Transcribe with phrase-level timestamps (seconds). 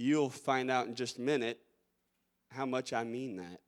[0.00, 1.60] you'll find out in just a minute
[2.50, 3.60] how much I mean that.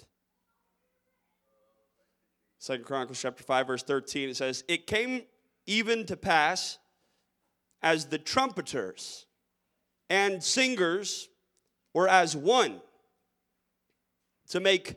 [2.58, 5.23] Second Chronicles chapter 5, verse 13, it says, It came
[5.67, 6.79] even to pass
[7.83, 9.27] as the trumpeters
[10.09, 11.29] and singers
[11.92, 12.80] were as one
[14.48, 14.96] to make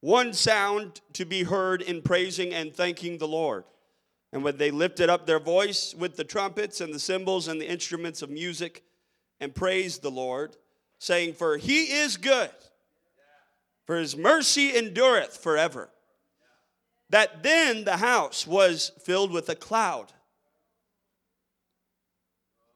[0.00, 3.64] one sound to be heard in praising and thanking the Lord.
[4.32, 7.68] And when they lifted up their voice with the trumpets and the cymbals and the
[7.68, 8.82] instruments of music
[9.40, 10.56] and praised the Lord,
[10.98, 12.50] saying, For he is good,
[13.86, 15.90] for his mercy endureth forever.
[17.10, 20.12] That then the house was filled with a cloud,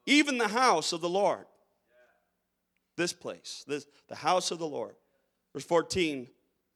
[0.05, 1.45] even the house of the Lord.
[2.95, 4.95] This place, this, the house of the Lord.
[5.53, 6.27] Verse 14,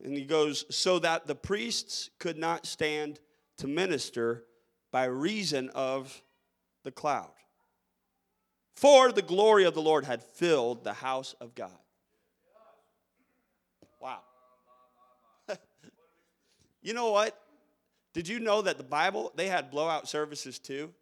[0.03, 3.19] and he goes, So that the priests could not stand
[3.57, 4.43] to minister
[4.91, 6.21] by reason of
[6.83, 7.31] the cloud.
[8.77, 11.71] For the glory of the Lord had filled the house of God.
[13.99, 14.19] Wow.
[16.83, 17.35] you know what?
[18.13, 20.93] Did you know that the Bible, they had blowout services too?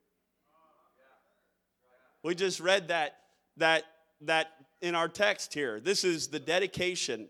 [2.24, 3.18] We just read that,
[3.58, 3.84] that,
[4.22, 5.82] that in our text here.
[5.82, 7.28] This is the dedication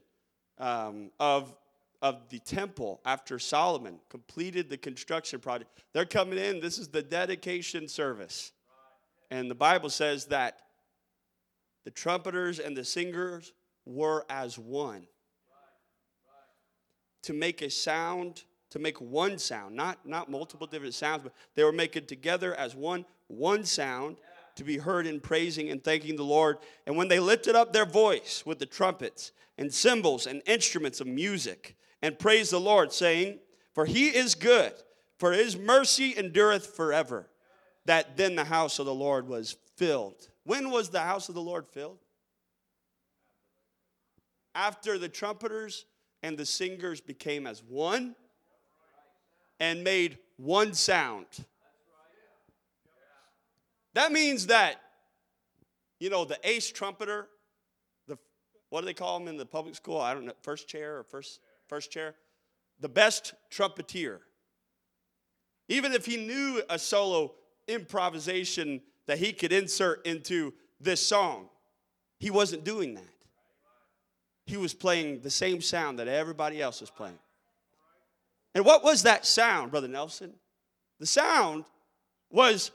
[0.59, 1.55] um, of
[2.03, 5.71] of the temple after Solomon completed the construction project.
[5.91, 8.51] They're coming in, this is the dedication service.
[9.31, 10.59] And the Bible says that
[11.83, 13.53] the trumpeters and the singers
[13.85, 15.07] were as one.
[17.23, 21.63] To make a sound, to make one sound, not, not multiple different sounds, but they
[21.63, 24.17] were making together as one, one sound
[24.55, 26.57] to be heard in praising and thanking the Lord.
[26.85, 31.07] And when they lifted up their voice with the trumpets and cymbals and instruments of
[31.07, 33.39] music, and praise the Lord, saying,
[33.73, 34.73] For he is good,
[35.17, 37.29] for his mercy endureth forever.
[37.85, 40.29] That then the house of the Lord was filled.
[40.43, 41.99] When was the house of the Lord filled?
[44.53, 45.85] After the trumpeters
[46.23, 48.15] and the singers became as one
[49.59, 51.25] and made one sound.
[53.93, 54.81] That means that,
[55.99, 57.27] you know, the ace trumpeter,
[58.07, 58.17] the
[58.69, 59.99] what do they call him in the public school?
[59.99, 62.15] I don't know, first chair or first first chair,
[62.79, 64.21] the best trumpeter.
[65.67, 67.33] Even if he knew a solo
[67.67, 71.49] improvisation that he could insert into this song,
[72.19, 73.03] he wasn't doing that.
[74.45, 77.19] He was playing the same sound that everybody else was playing.
[78.53, 80.33] And what was that sound, Brother Nelson?
[80.99, 81.65] The sound
[82.29, 82.71] was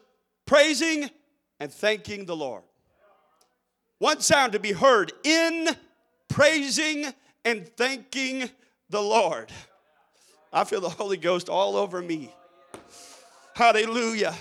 [0.47, 1.09] praising
[1.59, 2.63] and thanking the Lord.
[3.99, 5.69] One sound to be heard in
[6.29, 7.07] praising
[7.45, 8.51] and thanking
[8.89, 9.51] the Lord.
[10.53, 12.35] I feel the Holy Ghost all over me.
[13.55, 14.35] Hallelujah.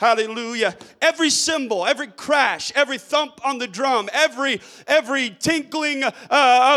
[0.00, 0.74] Hallelujah.
[1.02, 6.12] Every cymbal, every crash, every thump on the drum, every every tinkling uh,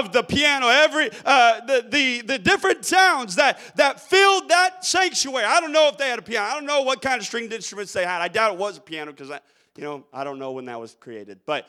[0.04, 5.46] of the piano, every uh, the, the the different sounds that that filled that sanctuary.
[5.46, 6.46] I don't know if they had a piano.
[6.46, 8.22] I don't know what kind of stringed instruments they had.
[8.22, 9.40] I doubt it was a piano because I,
[9.78, 11.40] you know, I don't know when that was created.
[11.46, 11.66] But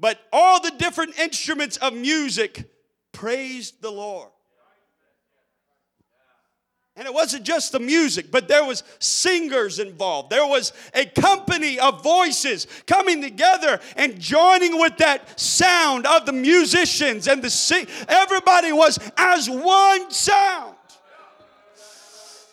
[0.00, 2.64] but all the different instruments of music
[3.12, 4.30] praised the Lord.
[6.98, 10.30] And it wasn't just the music, but there was singers involved.
[10.30, 16.32] There was a company of voices coming together and joining with that sound of the
[16.32, 17.86] musicians and the sing.
[18.08, 20.74] Everybody was as one sound.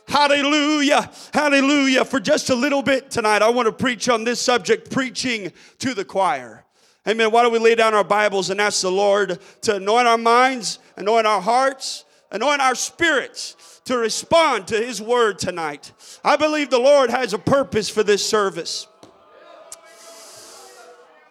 [0.08, 1.10] Hallelujah.
[1.34, 2.06] Hallelujah.
[2.06, 5.96] For just a little bit tonight, I want to preach on this subject preaching to
[5.96, 6.64] the choir.
[7.08, 7.32] Amen.
[7.32, 10.78] Why don't we lay down our Bibles and ask the Lord to anoint our minds,
[10.98, 15.92] anoint our hearts, anoint our spirits to respond to His word tonight.
[16.24, 18.88] I believe the Lord has a purpose for this service.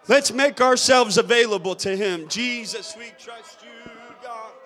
[0.06, 2.28] Let's make ourselves available to Him.
[2.28, 3.90] Jesus, we trust you.
[4.24, 4.63] Hallelujah.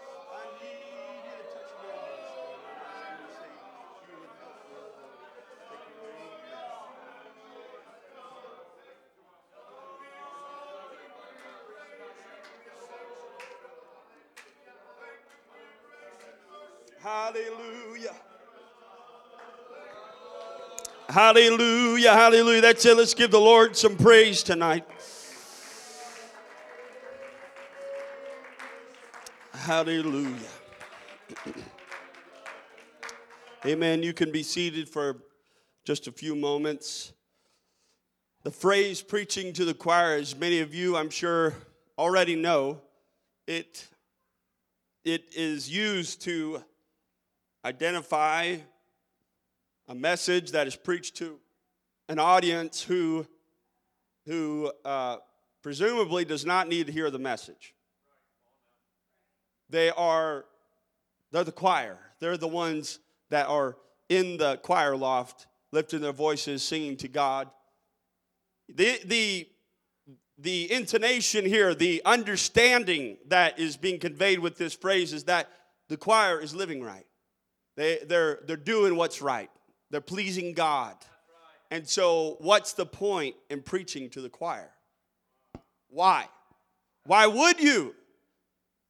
[21.18, 22.12] Hallelujah.
[22.12, 22.60] Hallelujah.
[22.60, 22.97] That's it.
[22.97, 24.84] Let's give the Lord some praise tonight.
[29.53, 30.36] Hallelujah.
[33.66, 34.04] Amen.
[34.04, 35.16] You can be seated for
[35.84, 37.12] just a few moments.
[38.44, 41.53] The phrase preaching to the choir, as many of you, I'm sure,
[41.98, 42.80] already know,
[43.48, 43.88] it,
[45.04, 46.62] it is used to
[47.65, 48.59] identify
[49.89, 51.39] a message that is preached to
[52.09, 53.27] an audience who,
[54.27, 55.17] who uh,
[55.63, 57.75] presumably does not need to hear the message.
[59.71, 60.45] They are
[61.31, 61.99] they're the choir.
[62.21, 63.77] They're the ones that are
[64.09, 67.51] in the choir loft lifting their voices singing to God.
[68.75, 69.49] The the
[70.39, 75.51] the intonation here, the understanding that is being conveyed with this phrase is that
[75.89, 77.07] the choir is living right.
[77.77, 79.51] They, they're, they're doing what's right,
[79.91, 80.97] they're pleasing God.
[81.71, 84.71] And so, what's the point in preaching to the choir?
[85.91, 86.27] Why?
[87.05, 87.95] Why would you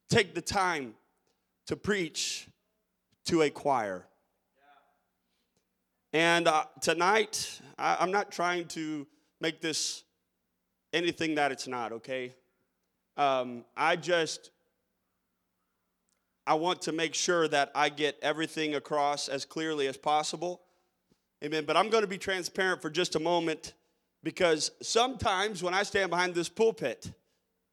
[0.09, 0.95] take the time
[1.67, 2.49] to preach
[3.27, 4.07] to a choir?
[6.13, 9.07] And uh, tonight, I, I'm not trying to
[9.41, 10.05] make this
[10.93, 12.35] anything that it's not, okay?
[13.17, 14.51] Um, I just,
[16.47, 20.63] I want to make sure that I get everything across as clearly as possible.
[21.45, 21.65] Amen.
[21.65, 23.75] But I'm going to be transparent for just a moment
[24.23, 27.13] because sometimes when I stand behind this pulpit,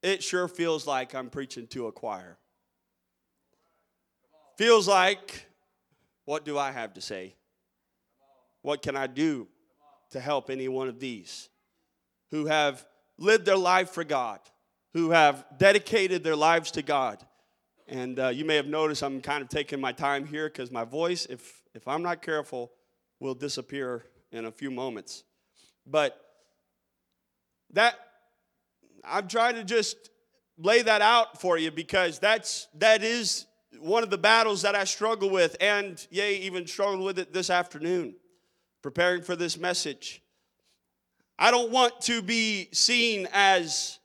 [0.04, 2.38] it sure feels like I'm preaching to a choir.
[4.58, 5.48] Feels like,
[6.26, 7.36] what do I have to say?
[8.62, 9.48] What can I do
[10.12, 11.50] to help any one of these
[12.32, 12.86] who have
[13.18, 14.40] lived their life for God,
[14.94, 17.24] who have dedicated their lives to God.
[17.88, 20.84] And uh, you may have noticed I'm kind of taking my time here because my
[20.84, 22.72] voice, if, if I'm not careful,
[23.26, 25.24] will disappear in a few moments.
[25.88, 26.16] But
[27.74, 27.96] that,
[29.04, 30.12] I'm trying to just
[30.60, 33.48] lay that out for you because that's, that is
[33.80, 37.50] one of the battles that I struggle with, and yay, even struggled with it this
[37.50, 38.16] afternoon,
[38.84, 40.22] preparing for this message.
[41.40, 43.98] I don't want to be seen as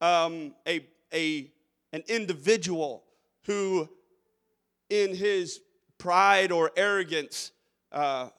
[0.00, 1.52] um, a, a,
[1.92, 3.04] an individual
[3.44, 3.86] who,
[4.88, 5.60] in his
[5.98, 7.52] pride or arrogance,
[7.92, 8.30] uh,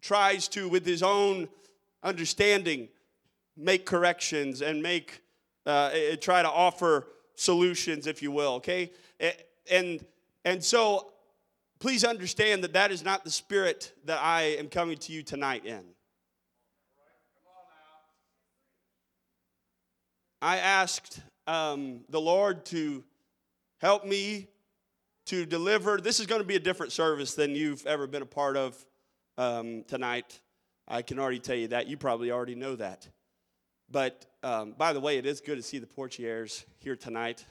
[0.00, 1.48] tries to, with his own
[2.02, 2.88] understanding,
[3.56, 5.22] make corrections and make
[5.66, 8.54] uh, try to offer solutions, if you will.
[8.54, 8.90] Okay,
[9.70, 10.04] and
[10.44, 11.12] and so
[11.78, 15.64] please understand that that is not the spirit that I am coming to you tonight
[15.64, 15.84] in.
[20.42, 23.04] I asked um, the Lord to
[23.78, 24.48] help me
[25.26, 25.98] to deliver.
[25.98, 28.86] This is going to be a different service than you've ever been a part of
[29.40, 30.40] um, tonight.
[30.86, 31.86] I can already tell you that.
[31.86, 33.08] You probably already know that.
[33.90, 37.44] But um, by the way, it is good to see the Portiers here tonight.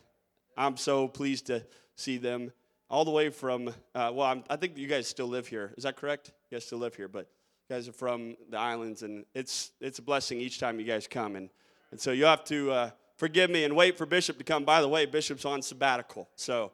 [0.57, 1.65] I'm so pleased to
[1.95, 2.51] see them
[2.89, 5.73] all the way from, uh, well, I'm, i think you guys still live here.
[5.77, 6.31] Is that correct?
[6.49, 7.27] You guys still live here, but
[7.69, 11.07] you guys are from the islands, and it's, it's a blessing each time you guys
[11.07, 11.35] come.
[11.35, 11.49] And
[11.91, 14.63] and so you have to uh, forgive me and wait for Bishop to come.
[14.63, 16.29] By the way, Bishop's on sabbatical.
[16.35, 16.71] So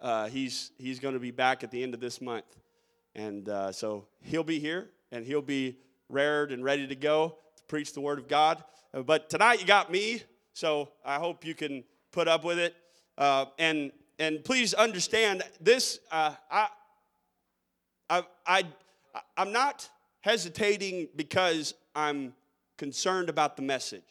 [0.00, 2.44] uh, he's, he's going to be back at the end of this month.
[3.18, 5.76] And uh, so he'll be here and he'll be
[6.08, 8.62] rared and ready to go to preach the word of God.
[8.94, 10.22] Uh, but tonight you got me.
[10.52, 11.82] So I hope you can
[12.12, 12.76] put up with it.
[13.18, 15.98] Uh, and, and please understand this.
[16.12, 16.68] Uh, I,
[18.08, 18.62] I, I,
[19.36, 22.34] I'm not hesitating because I'm
[22.76, 24.04] concerned about the message.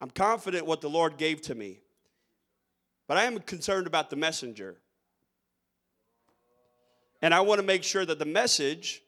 [0.00, 1.80] I'm confident what the Lord gave to me.
[3.08, 4.76] But I am concerned about the messenger.
[7.20, 9.02] And I want to make sure that the message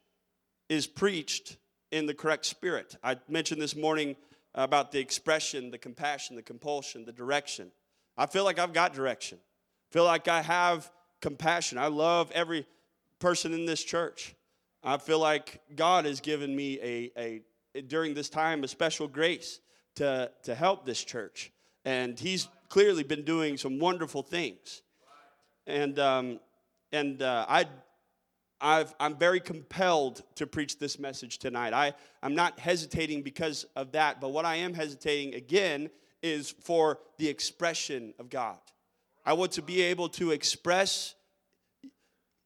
[0.69, 1.57] is preached
[1.91, 2.97] in the correct spirit.
[3.03, 4.17] I mentioned this morning
[4.55, 7.71] about the expression, the compassion, the compulsion, the direction.
[8.17, 9.39] I feel like I've got direction.
[9.39, 10.91] I feel like I have
[11.21, 11.79] compassion.
[11.79, 12.67] I love every
[13.19, 14.35] person in this church.
[14.83, 17.11] I feel like God has given me a,
[17.77, 19.61] a during this time a special grace
[19.97, 21.53] to, to help this church.
[21.85, 24.83] And he's clearly been doing some wonderful things.
[25.67, 26.41] And, um,
[26.93, 27.67] and uh, I,
[28.61, 31.73] I've, I'm very compelled to preach this message tonight.
[31.73, 35.91] I, I'm not hesitating because of that, but what I am hesitating again
[36.23, 38.59] is for the expression of God.
[39.25, 41.15] I want to be able to express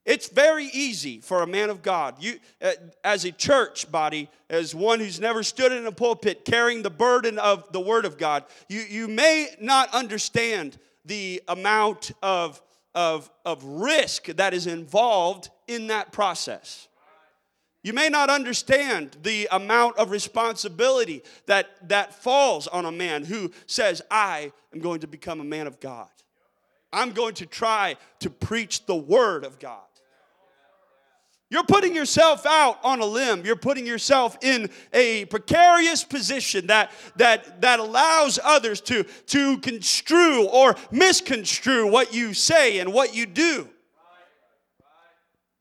[0.04, 4.74] it's very easy for a man of God, you, uh, as a church body, as
[4.74, 8.44] one who's never stood in a pulpit carrying the burden of the Word of God,
[8.68, 12.60] you, you may not understand the amount of,
[12.94, 16.88] of, of risk that is involved in that process.
[17.82, 23.52] You may not understand the amount of responsibility that, that falls on a man who
[23.66, 26.08] says, I am going to become a man of God.
[26.94, 29.82] I'm going to try to preach the Word of God.
[31.50, 33.44] You're putting yourself out on a limb.
[33.44, 40.46] You're putting yourself in a precarious position that, that, that allows others to, to construe
[40.46, 43.68] or misconstrue what you say and what you do.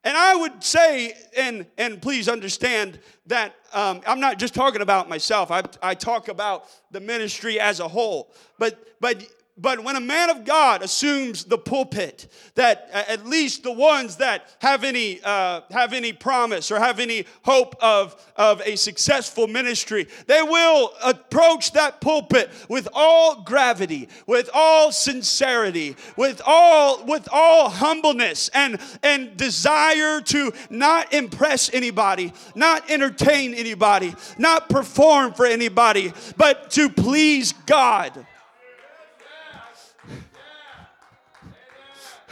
[0.04, 5.08] And I would say, and, and please understand that um, I'm not just talking about
[5.08, 8.32] myself, I, I talk about the ministry as a whole.
[8.58, 13.72] But, but but when a man of God assumes the pulpit, that at least the
[13.72, 18.74] ones that have any uh, have any promise or have any hope of, of a
[18.74, 27.04] successful ministry, they will approach that pulpit with all gravity, with all sincerity, with all
[27.04, 35.32] with all humbleness and and desire to not impress anybody, not entertain anybody, not perform
[35.32, 38.26] for anybody, but to please God.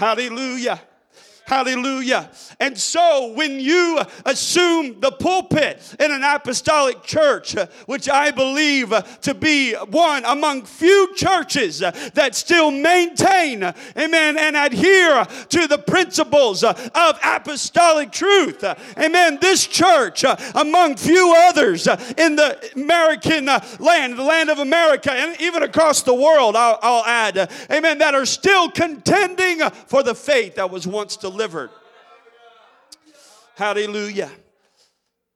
[0.03, 0.81] Hallelujah.
[1.53, 2.31] Hallelujah.
[2.61, 7.55] And so when you assume the pulpit in an apostolic church,
[7.85, 8.91] which I believe
[9.21, 16.65] to be one among few churches that still maintain, amen, and adhere to the principles
[16.65, 16.91] of
[17.23, 18.65] apostolic truth,
[18.97, 23.45] amen, this church, among few others in the American
[23.79, 28.15] land, the land of America, and even across the world, I'll, I'll add, amen, that
[28.15, 31.71] are still contending for the faith that was once delivered delivered.
[33.57, 34.31] Hallelujah.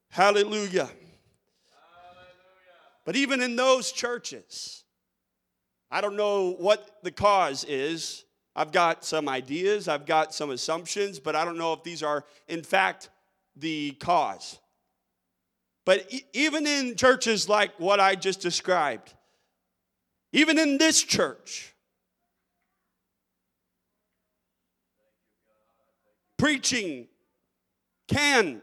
[0.08, 0.88] Hallelujah.
[3.04, 4.84] But even in those churches,
[5.90, 8.24] I don't know what the cause is.
[8.54, 12.24] I've got some ideas, I've got some assumptions, but I don't know if these are,
[12.46, 13.10] in fact,
[13.56, 14.60] the cause.
[15.84, 19.12] But even in churches like what I just described,
[20.32, 21.74] even in this church,
[26.36, 27.08] preaching
[28.08, 28.62] can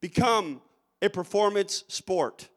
[0.00, 0.60] become
[1.00, 2.48] a performance sport.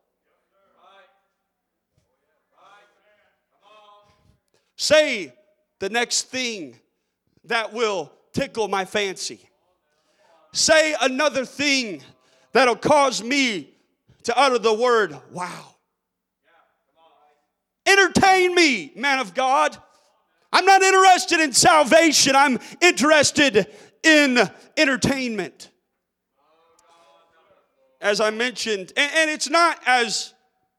[4.75, 5.33] Say
[5.79, 6.79] the next thing
[7.45, 9.49] that will tickle my fancy.
[10.51, 12.01] Say another thing
[12.51, 13.73] that'll cause me
[14.23, 15.75] to utter the word, wow.
[17.85, 19.77] Entertain me, man of God.
[20.51, 23.67] I'm not interested in salvation, I'm interested
[24.05, 24.39] in
[24.77, 25.71] entertainment.
[28.01, 30.33] As I mentioned, and, and it's not as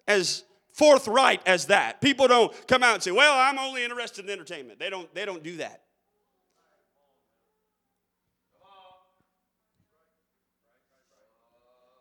[0.06, 2.00] as forthright as that.
[2.00, 5.25] People don't come out and say, "Well, I'm only interested in entertainment." They don't they
[5.25, 5.83] don't do that.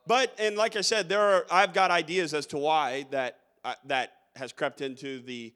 [0.07, 3.73] But and like I said, there are I've got ideas as to why that uh,
[3.85, 5.53] that has crept into the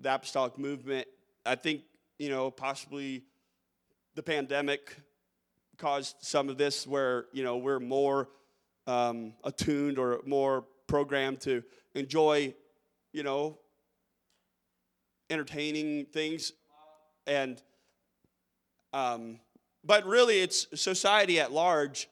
[0.00, 1.06] the apostolic movement.
[1.46, 1.82] I think
[2.18, 3.24] you know possibly
[4.14, 4.96] the pandemic
[5.76, 8.28] caused some of this where you know we're more
[8.86, 11.62] um, attuned or more programmed to
[11.94, 12.54] enjoy
[13.12, 13.58] you know
[15.30, 16.52] entertaining things
[17.26, 17.62] and
[18.92, 19.38] um,
[19.84, 22.08] but really it's society at large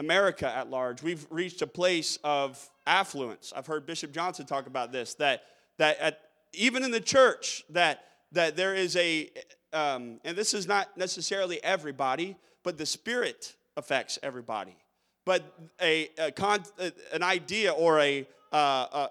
[0.00, 1.02] america at large.
[1.02, 3.52] We've reached a place of affluence.
[3.54, 5.42] I've heard bishop johnson talk about this that
[5.78, 6.20] that at,
[6.52, 9.30] even in the church that that there is a
[9.72, 14.76] um, and this is not necessarily everybody, but the Spirit affects everybody.
[15.24, 15.44] But
[15.80, 16.64] a, a con,
[17.12, 19.08] an idea or a uh, uh,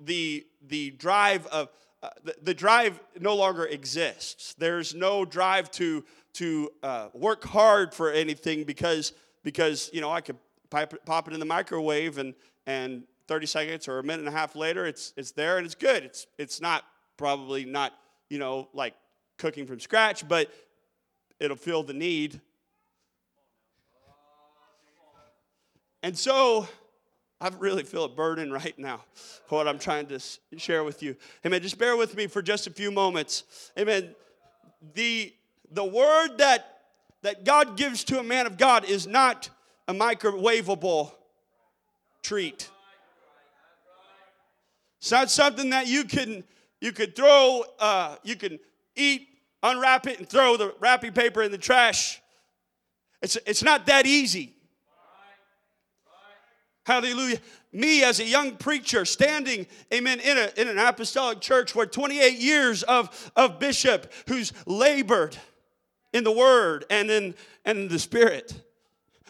[0.00, 1.68] the the drive of
[2.02, 4.54] uh, the, the, drive no longer exists.
[4.58, 9.12] There's no drive to to uh, work hard for anything because
[9.42, 10.36] because you know I could
[10.70, 12.34] pop it, pop it in the microwave and
[12.66, 15.74] and 30 seconds or a minute and a half later it's it's there and it's
[15.74, 16.04] good.
[16.04, 16.84] It's it's not
[17.16, 17.92] probably not
[18.28, 18.94] you know like
[19.42, 20.48] cooking from scratch, but
[21.40, 22.40] it'll fill the need.
[26.04, 26.68] And so,
[27.40, 29.00] I really feel a burden right now
[29.46, 30.20] for what I'm trying to
[30.56, 31.16] share with you.
[31.44, 31.60] Amen.
[31.60, 33.42] Just bear with me for just a few moments.
[33.76, 34.14] Amen.
[34.94, 35.34] The,
[35.72, 36.82] the word that,
[37.22, 39.50] that God gives to a man of God is not
[39.88, 41.10] a microwavable
[42.22, 42.70] treat.
[45.00, 46.44] It's not something that you can
[46.80, 48.58] you could throw, uh, you can
[48.96, 49.31] eat
[49.62, 52.20] unwrap it and throw the wrapping paper in the trash.
[53.20, 54.54] It's, it's not that easy.
[56.84, 57.38] Hallelujah.
[57.72, 62.38] Me as a young preacher standing, amen, in, a, in an apostolic church where 28
[62.38, 65.36] years of, of bishop who's labored
[66.12, 68.60] in the word and in, and in the spirit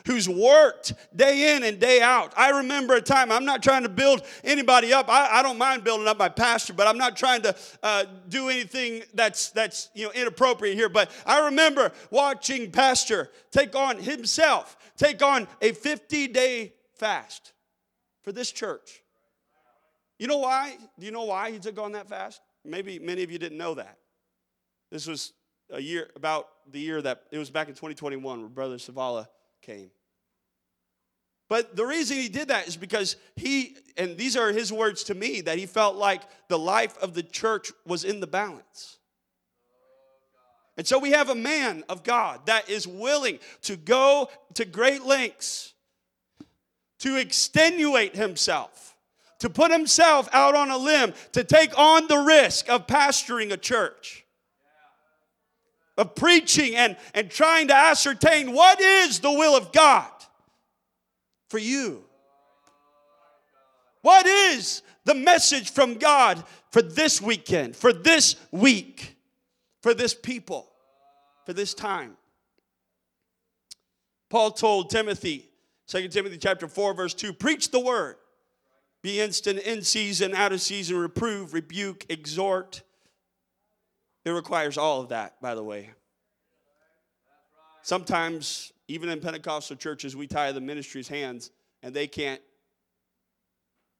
[0.06, 2.32] who's worked day in and day out.
[2.36, 5.08] I remember a time, I'm not trying to build anybody up.
[5.08, 8.48] I, I don't mind building up my pastor, but I'm not trying to uh, do
[8.48, 10.88] anything that's, that's you know, inappropriate here.
[10.88, 17.52] But I remember watching Pastor take on himself, take on a 50 day fast
[18.22, 19.02] for this church.
[20.18, 20.76] You know why?
[20.98, 22.40] Do you know why he took on that fast?
[22.64, 23.98] Maybe many of you didn't know that.
[24.90, 25.32] This was
[25.70, 29.26] a year, about the year that it was back in 2021 where Brother Savala
[29.62, 29.90] came.
[31.48, 35.14] But the reason he did that is because he, and these are his words to
[35.14, 38.98] me, that he felt like the life of the church was in the balance.
[40.76, 45.04] And so we have a man of God that is willing to go to great
[45.04, 45.74] lengths
[47.00, 48.96] to extenuate himself,
[49.40, 53.56] to put himself out on a limb, to take on the risk of pastoring a
[53.56, 54.21] church,
[55.96, 60.10] of preaching and, and trying to ascertain what is the will of God
[61.48, 62.04] for you.
[64.00, 69.16] What is the message from God for this weekend, for this week,
[69.80, 70.68] for this people,
[71.46, 72.16] for this time?
[74.28, 75.50] Paul told Timothy,
[75.88, 78.16] 2 Timothy chapter 4, verse 2, preach the word.
[79.02, 82.82] Be instant in season, out of season, reprove, rebuke, exhort.
[84.24, 85.90] It requires all of that, by the way.
[87.82, 91.50] Sometimes, even in Pentecostal churches, we tie the ministry's hands
[91.82, 92.40] and they can't,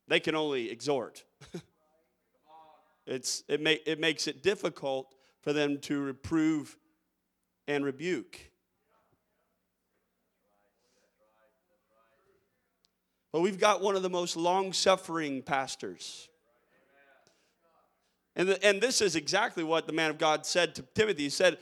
[0.06, 1.24] they can only exhort.
[3.06, 6.76] it's, it, make, it makes it difficult for them to reprove
[7.66, 8.38] and rebuke.
[13.32, 16.28] But we've got one of the most long suffering pastors.
[18.34, 21.24] And, the, and this is exactly what the man of God said to Timothy.
[21.24, 21.58] He said,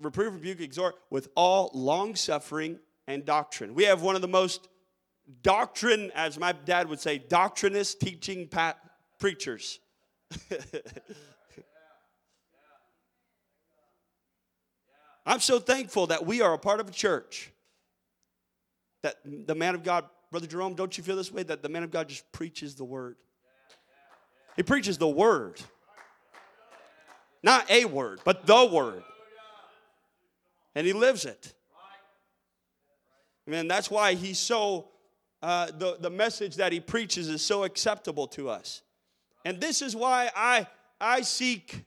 [0.00, 3.74] Reprove, rebuke, exhort with all long suffering and doctrine.
[3.74, 4.68] We have one of the most
[5.42, 8.48] doctrine, as my dad would say, doctrinous teaching
[9.18, 9.80] preachers.
[15.26, 17.50] I'm so thankful that we are a part of a church
[19.02, 21.42] that the man of God Brother Jerome, don't you feel this way?
[21.44, 23.16] That the man of God just preaches the word.
[24.56, 25.60] He preaches the word.
[27.42, 29.02] Not a word, but the word.
[30.74, 31.54] And he lives it.
[33.46, 34.88] And that's why he's so,
[35.42, 38.82] uh, the, the message that he preaches is so acceptable to us.
[39.44, 40.66] And this is why I,
[41.00, 41.84] I seek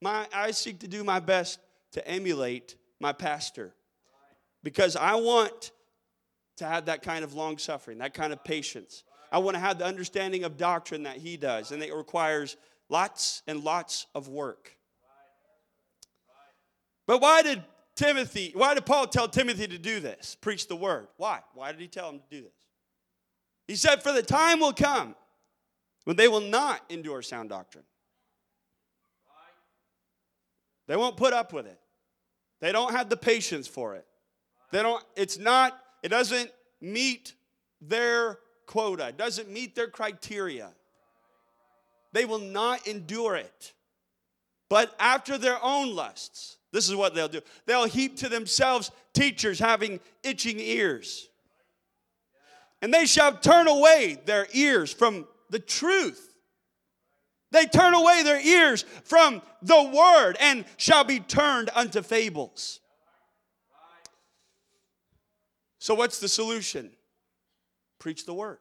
[0.00, 1.60] my, I seek to do my best
[1.92, 3.72] to emulate my pastor.
[4.62, 5.70] Because I want
[6.56, 9.04] to have that kind of long suffering, that kind of patience.
[9.30, 12.56] I want to have the understanding of doctrine that he does, and it requires
[12.88, 14.76] lots and lots of work.
[17.08, 17.64] But why did
[17.96, 20.36] Timothy, why did Paul tell Timothy to do this?
[20.40, 21.08] Preach the word.
[21.16, 21.40] Why?
[21.54, 22.52] Why did he tell him to do this?
[23.66, 25.16] He said, For the time will come
[26.04, 27.84] when they will not endure sound doctrine.
[30.86, 31.80] They won't put up with it.
[32.60, 34.06] They don't have the patience for it.
[34.70, 37.34] They don't, it's not it doesn't meet
[37.80, 40.70] their quota, it doesn't meet their criteria.
[42.12, 43.72] They will not endure it.
[44.68, 49.58] But after their own lusts, this is what they'll do they'll heap to themselves teachers
[49.58, 51.28] having itching ears.
[52.80, 56.32] And they shall turn away their ears from the truth.
[57.50, 62.80] They turn away their ears from the word and shall be turned unto fables.
[65.78, 66.90] So, what's the solution?
[67.98, 68.58] Preach the word.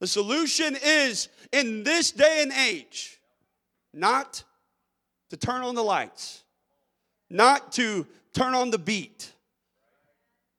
[0.00, 3.18] The solution is in this day and age
[3.92, 4.44] not
[5.30, 6.44] to turn on the lights,
[7.30, 9.32] not to turn on the beat,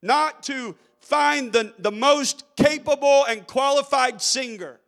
[0.02, 4.80] not to find the, the most capable and qualified singer,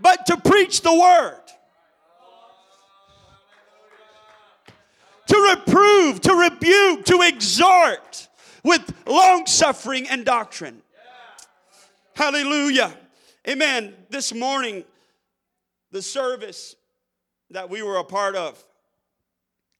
[0.00, 1.40] but to preach the word.
[5.30, 8.28] to reprove, to rebuke, to exhort
[8.64, 10.82] with long suffering and doctrine.
[12.14, 12.92] Hallelujah.
[13.48, 13.94] Amen.
[14.10, 14.84] This morning,
[15.92, 16.74] the service
[17.50, 18.64] that we were a part of,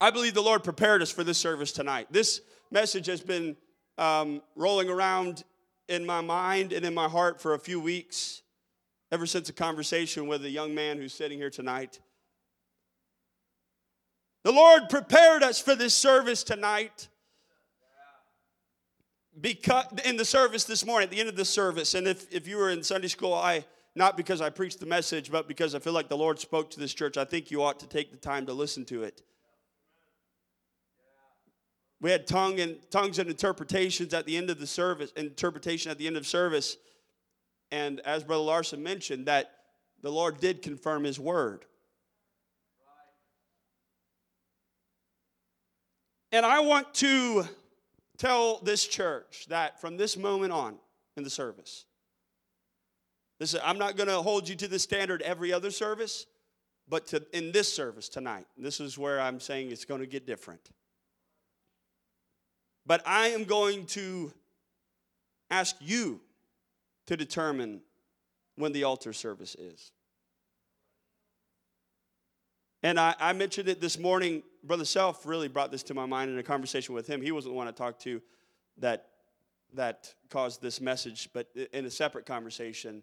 [0.00, 2.08] I believe the Lord prepared us for this service tonight.
[2.10, 3.56] This message has been
[3.98, 5.44] um, rolling around
[5.88, 8.42] in my mind and in my heart for a few weeks,
[9.12, 12.00] ever since a conversation with a young man who's sitting here tonight.
[14.42, 17.08] The Lord prepared us for this service tonight.
[19.38, 22.48] Because in the service this morning, at the end of the service, and if, if
[22.48, 25.78] you were in Sunday school, I not because I preached the message, but because I
[25.78, 28.16] feel like the Lord spoke to this church, I think you ought to take the
[28.16, 29.22] time to listen to it.
[32.00, 35.98] We had tongue and tongues and interpretations at the end of the service, interpretation at
[35.98, 36.76] the end of service.
[37.70, 39.52] And as Brother Larson mentioned, that
[40.00, 41.66] the Lord did confirm his word.
[46.32, 47.44] And I want to
[48.16, 50.76] tell this church that from this moment on
[51.16, 51.84] in the service,
[53.40, 56.26] this, I'm not going to hold you to the standard every other service,
[56.88, 60.26] But to, in this service tonight, this is where I'm saying it's going to get
[60.26, 60.70] different.
[62.84, 64.32] But I am going to
[65.50, 66.20] ask you
[67.06, 67.80] to determine
[68.56, 69.90] when the altar service is.
[72.82, 74.42] And I, I, mentioned it this morning.
[74.64, 77.22] Brother Self really brought this to my mind in a conversation with him.
[77.22, 78.20] He wasn't the one I talked to
[78.78, 79.06] that,
[79.74, 83.02] that caused this message, but in a separate conversation,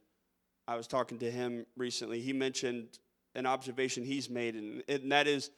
[0.67, 2.19] I was talking to him recently.
[2.19, 2.99] He mentioned
[3.36, 5.51] an observation he's made, and, and that is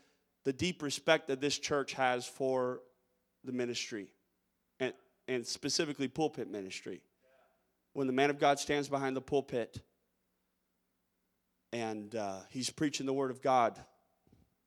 [0.46, 2.82] the deep respect that this church has for
[3.44, 4.14] the ministry,
[4.80, 4.94] and,
[5.28, 7.02] and specifically pulpit ministry.
[7.94, 9.82] When the man of God stands behind the pulpit
[11.74, 13.80] and uh, he's preaching the word of God,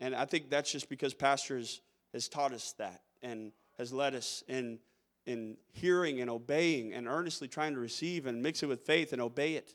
[0.00, 1.80] and I think that's just because pastors
[2.12, 4.78] has taught us that and has led us in
[5.24, 9.22] in hearing and obeying and earnestly trying to receive and mix it with faith and
[9.22, 9.74] obey it.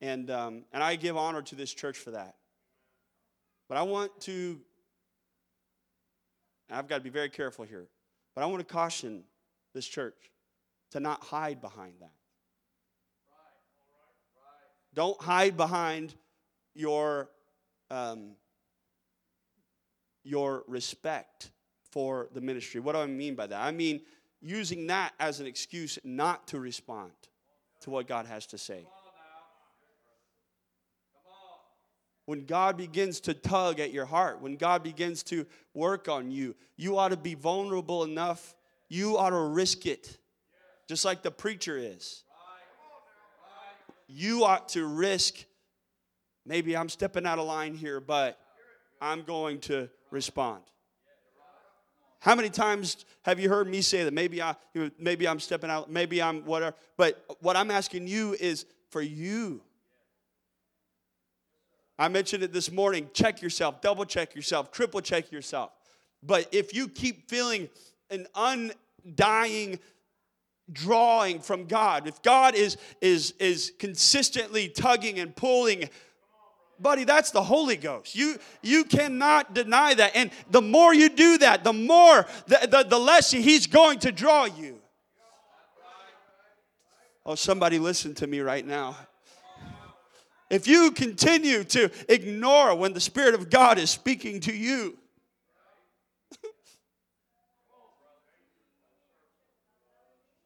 [0.00, 2.36] And, um, and I give honor to this church for that.
[3.68, 4.60] But I want to,
[6.70, 7.88] I've got to be very careful here,
[8.34, 9.24] but I want to caution
[9.74, 10.16] this church
[10.92, 12.12] to not hide behind that.
[14.94, 16.14] Don't hide behind
[16.74, 17.28] your,
[17.90, 18.30] um,
[20.24, 21.50] your respect
[21.90, 22.80] for the ministry.
[22.80, 23.60] What do I mean by that?
[23.60, 24.00] I mean
[24.40, 27.12] using that as an excuse not to respond
[27.80, 28.86] to what God has to say.
[32.26, 36.54] When God begins to tug at your heart, when God begins to work on you,
[36.76, 38.54] you ought to be vulnerable enough.
[38.88, 40.18] You ought to risk it,
[40.88, 42.24] just like the preacher is.
[44.08, 45.44] You ought to risk,
[46.44, 48.38] maybe I'm stepping out of line here, but
[49.00, 50.62] I'm going to respond.
[52.20, 54.12] How many times have you heard me say that?
[54.12, 54.56] Maybe I,
[54.98, 56.76] maybe I'm stepping out, maybe I'm whatever.
[56.96, 59.60] But what I'm asking you is for you
[61.98, 63.08] I mentioned it this morning.
[63.14, 65.70] Check yourself, double check yourself, triple check yourself.
[66.22, 67.68] But if you keep feeling
[68.10, 69.78] an undying
[70.70, 75.88] drawing from God, if God is is is consistently tugging and pulling
[76.78, 81.38] buddy that's the holy ghost you you cannot deny that and the more you do
[81.38, 84.78] that the more the, the, the less he's going to draw you
[87.24, 88.94] oh somebody listen to me right now
[90.48, 94.96] if you continue to ignore when the Spirit of God is speaking to you,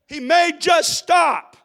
[0.06, 1.56] He may just stop.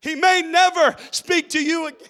[0.00, 2.08] He may never speak to you again.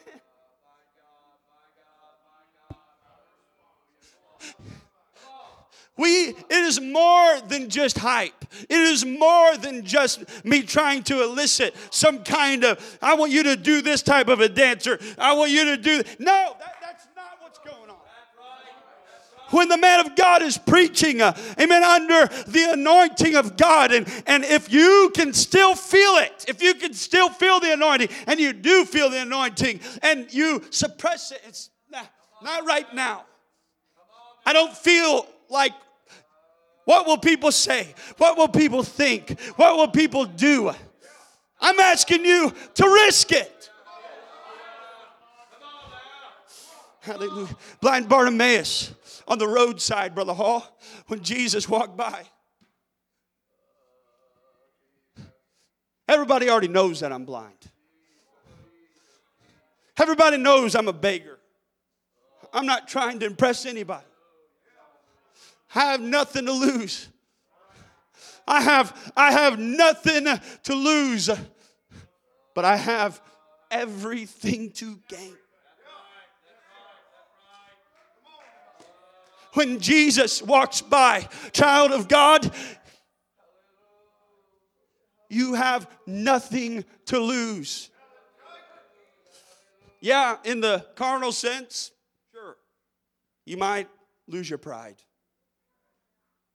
[6.01, 8.47] We, it is more than just hype.
[8.71, 13.43] It is more than just me trying to elicit some kind of, I want you
[13.43, 14.99] to do this type of a dancer.
[15.19, 17.97] I want you to do, no, that, that's not what's going on.
[19.51, 24.09] When the man of God is preaching, uh, amen, under the anointing of God, and,
[24.27, 28.41] and if you can still feel it, if you can still feel the anointing, and
[28.41, 32.01] you do feel the anointing, and you suppress it, it's nah,
[32.43, 33.25] not right now.
[34.47, 35.73] I don't feel like
[36.85, 37.95] what will people say?
[38.19, 39.38] What will people think?
[39.57, 40.73] What will people do?
[41.61, 43.71] I'm asking you to risk it.
[47.01, 47.57] Hallelujah.
[47.81, 48.95] Blind Bartimaeus
[49.27, 52.25] on the roadside, Brother Hall, when Jesus walked by.
[56.09, 57.55] Everybody already knows that I'm blind.
[59.99, 61.38] Everybody knows I'm a beggar.
[62.53, 64.05] I'm not trying to impress anybody.
[65.74, 67.09] I have nothing to lose.
[68.46, 70.26] I have, I have nothing
[70.64, 71.30] to lose,
[72.54, 73.20] but I have
[73.70, 75.37] everything to gain.
[79.54, 82.52] When Jesus walks by, child of God,
[85.28, 87.90] you have nothing to lose.
[90.00, 91.92] Yeah, in the carnal sense,
[92.33, 92.56] sure,
[93.44, 93.88] you might
[94.26, 94.96] lose your pride.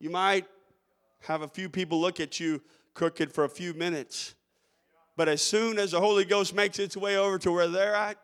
[0.05, 0.45] You might
[1.21, 2.61] have a few people look at you
[2.93, 4.35] crooked for a few minutes.
[5.17, 8.19] But as soon as the Holy Ghost makes its way over to where they're at,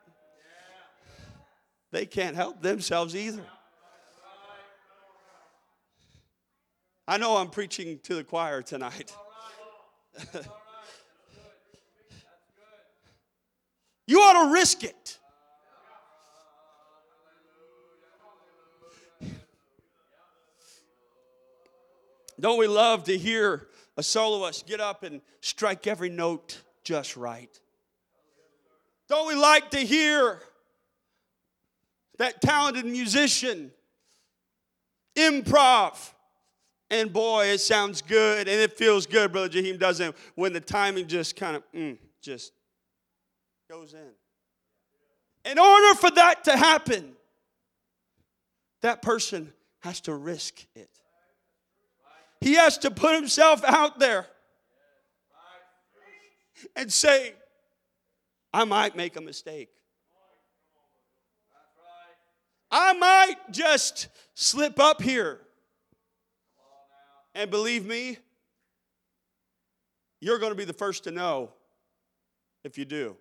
[1.89, 3.41] they can't help themselves either.
[7.07, 9.11] I know I'm preaching to the choir tonight.
[14.05, 15.17] you ought to risk it.
[22.41, 27.59] Don't we love to hear a soloist get up and strike every note just right?
[29.07, 30.39] Don't we like to hear
[32.17, 33.71] that talented musician
[35.15, 36.13] improv?
[36.89, 41.07] And boy, it sounds good and it feels good, Brother Jaheim doesn't, when the timing
[41.07, 42.53] just kind of mm, just
[43.69, 45.51] goes in.
[45.51, 47.13] In order for that to happen,
[48.81, 50.89] that person has to risk it.
[52.41, 54.25] He has to put himself out there
[56.75, 57.33] and say,
[58.51, 59.69] I might make a mistake.
[62.71, 65.41] I might just slip up here.
[67.35, 68.17] And believe me,
[70.19, 71.51] you're going to be the first to know
[72.63, 73.15] if you do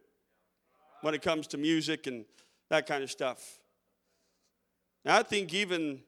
[1.02, 2.24] when it comes to music and
[2.70, 3.58] that kind of stuff.
[5.04, 6.00] And I think even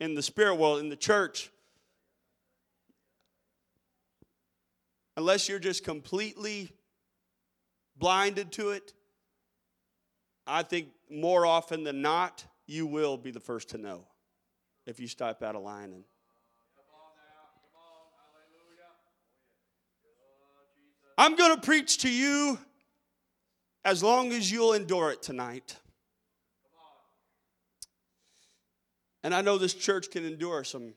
[0.00, 1.50] in the spirit world, in the church,
[5.16, 6.70] unless you're just completely
[7.96, 8.94] blinded to it,
[10.46, 14.06] I think more often than not, you will be the first to know
[14.86, 16.04] if you step out of line and
[21.18, 22.60] I'm going to preach to you
[23.84, 25.76] as long as you'll endure it tonight.
[29.22, 30.94] And I know this church can endure some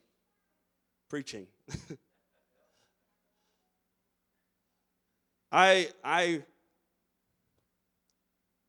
[1.09, 1.47] preaching.
[5.51, 6.43] I I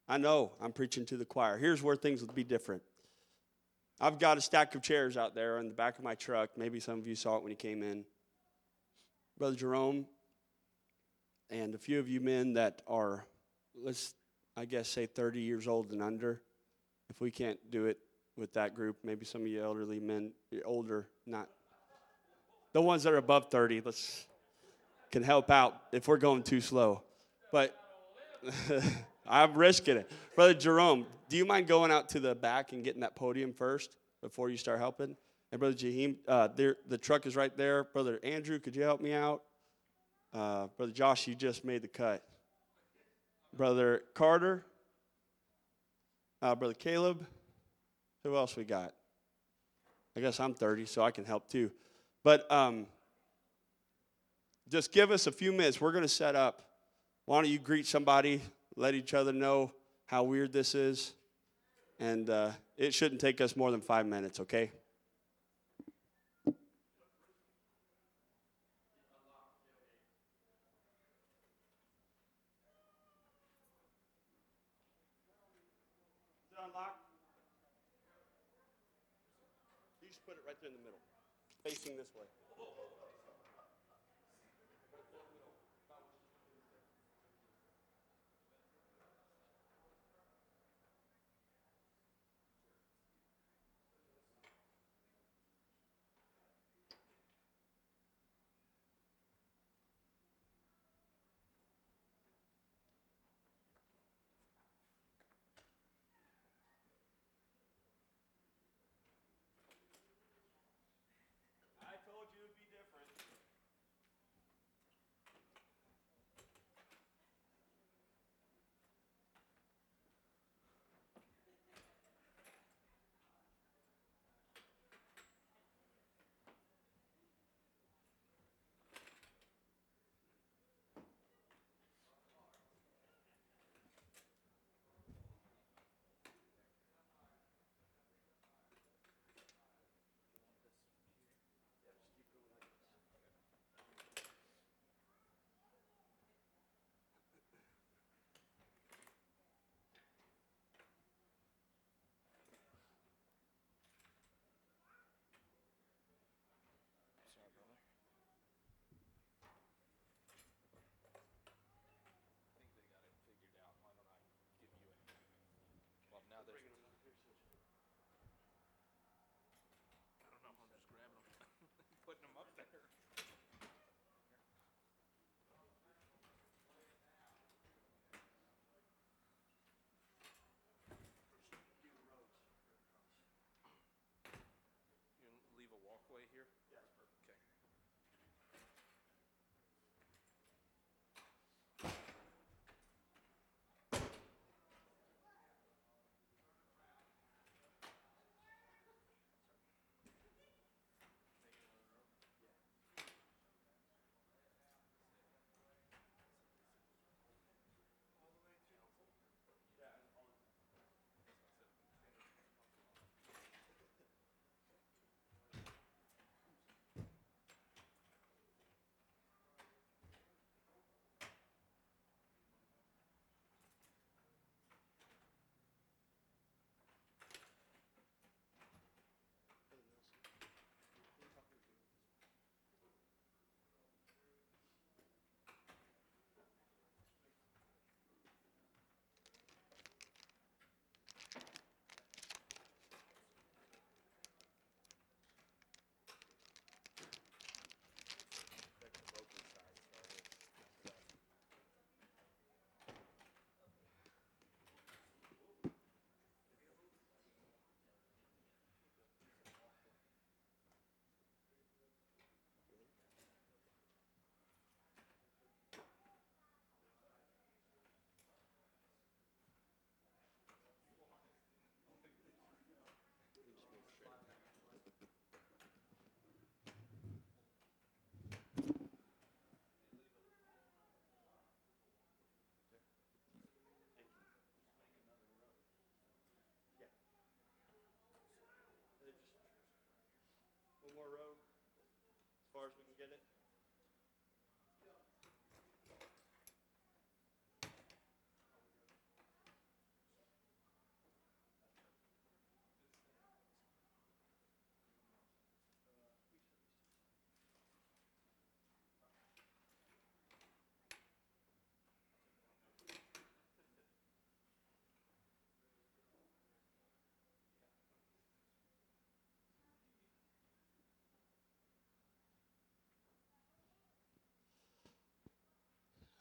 [0.08, 1.56] I know I'm preaching to the choir.
[1.58, 2.82] Here's where things would be different.
[4.00, 6.50] I've got a stack of chairs out there in the back of my truck.
[6.56, 8.04] Maybe some of you saw it when you came in.
[9.38, 10.06] Brother Jerome
[11.50, 13.24] and a few of you men that are,
[13.80, 14.14] let's,
[14.56, 16.42] I guess, say 30 years old and under.
[17.10, 17.98] If we can't do it
[18.36, 20.32] with that group, maybe some of you elderly men,
[20.64, 21.48] older, not
[22.72, 24.26] the ones that are above 30, let's
[25.10, 27.02] can help out if we're going too slow.
[27.52, 27.76] But
[29.26, 30.10] I'm risking it.
[30.34, 33.94] Brother Jerome, do you mind going out to the back and getting that podium first
[34.22, 35.14] before you start helping?
[35.50, 37.84] And Brother Jaheim, uh, the truck is right there.
[37.84, 39.42] Brother Andrew, could you help me out?
[40.32, 42.24] Uh, Brother Josh, you just made the cut.
[43.54, 44.64] Brother Carter,
[46.40, 47.26] uh, Brother Caleb.
[48.24, 48.92] Who else we got?
[50.16, 51.70] I guess I'm 30, so I can help too.
[52.22, 52.86] But um,
[54.68, 55.80] just give us a few minutes.
[55.80, 56.62] We're going to set up.
[57.26, 58.40] Why don't you greet somebody,
[58.76, 59.72] let each other know
[60.06, 61.14] how weird this is?
[61.98, 64.70] And uh, it shouldn't take us more than five minutes, okay?
[80.00, 80.98] You just put it right there in the middle,
[81.64, 82.41] facing this way.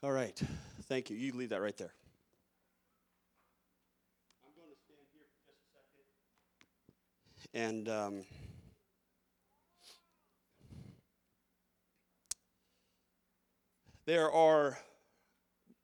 [0.04, 0.36] All right.
[0.88, 1.16] Thank you.
[1.16, 1.92] You leave that right there.
[4.44, 5.78] I'm going to stand here for just a
[7.54, 7.70] second.
[7.70, 8.24] And um,
[14.06, 14.76] there are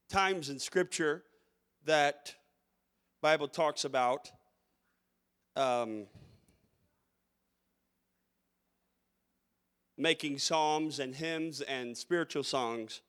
[0.09, 1.23] times in Scripture
[1.85, 2.35] that
[3.23, 4.33] Bible talks about
[5.55, 6.07] um,
[9.97, 13.01] making psalms and hymns and spiritual songs.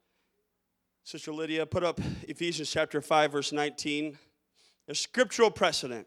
[1.09, 4.15] Sister Lydia, put up Ephesians chapter 5, verse 19.
[4.85, 6.05] There's scriptural precedent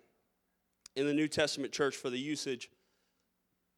[0.94, 2.70] in the New Testament church for the usage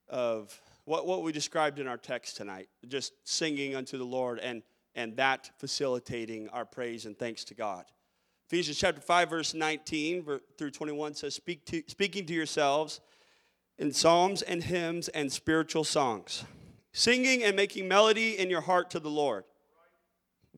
[0.06, 4.62] of what, what we described in our text tonight, just singing unto the Lord and,
[4.94, 7.87] and that facilitating our praise and thanks to God.
[8.50, 10.26] Ephesians chapter 5, verse 19
[10.58, 13.00] through 21 says, Speak to, Speaking to yourselves
[13.78, 16.44] in psalms and hymns and spiritual songs,
[16.92, 19.44] singing and making melody in your heart to the Lord,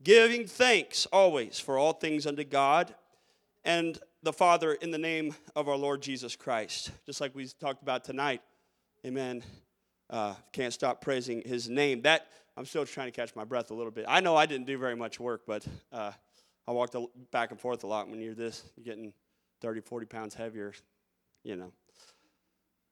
[0.03, 2.93] giving thanks always for all things unto God
[3.63, 6.91] and the Father in the name of our Lord Jesus Christ.
[7.05, 8.41] Just like we talked about tonight.
[9.05, 9.43] Amen.
[10.09, 12.01] Uh, can't stop praising his name.
[12.01, 14.05] That, I'm still trying to catch my breath a little bit.
[14.07, 15.65] I know I didn't do very much work, but.
[15.91, 16.11] Uh,
[16.67, 16.95] I walked
[17.31, 19.13] back and forth a lot when you're this, you're getting
[19.61, 20.73] 30, 40 pounds heavier,
[21.43, 21.71] you know.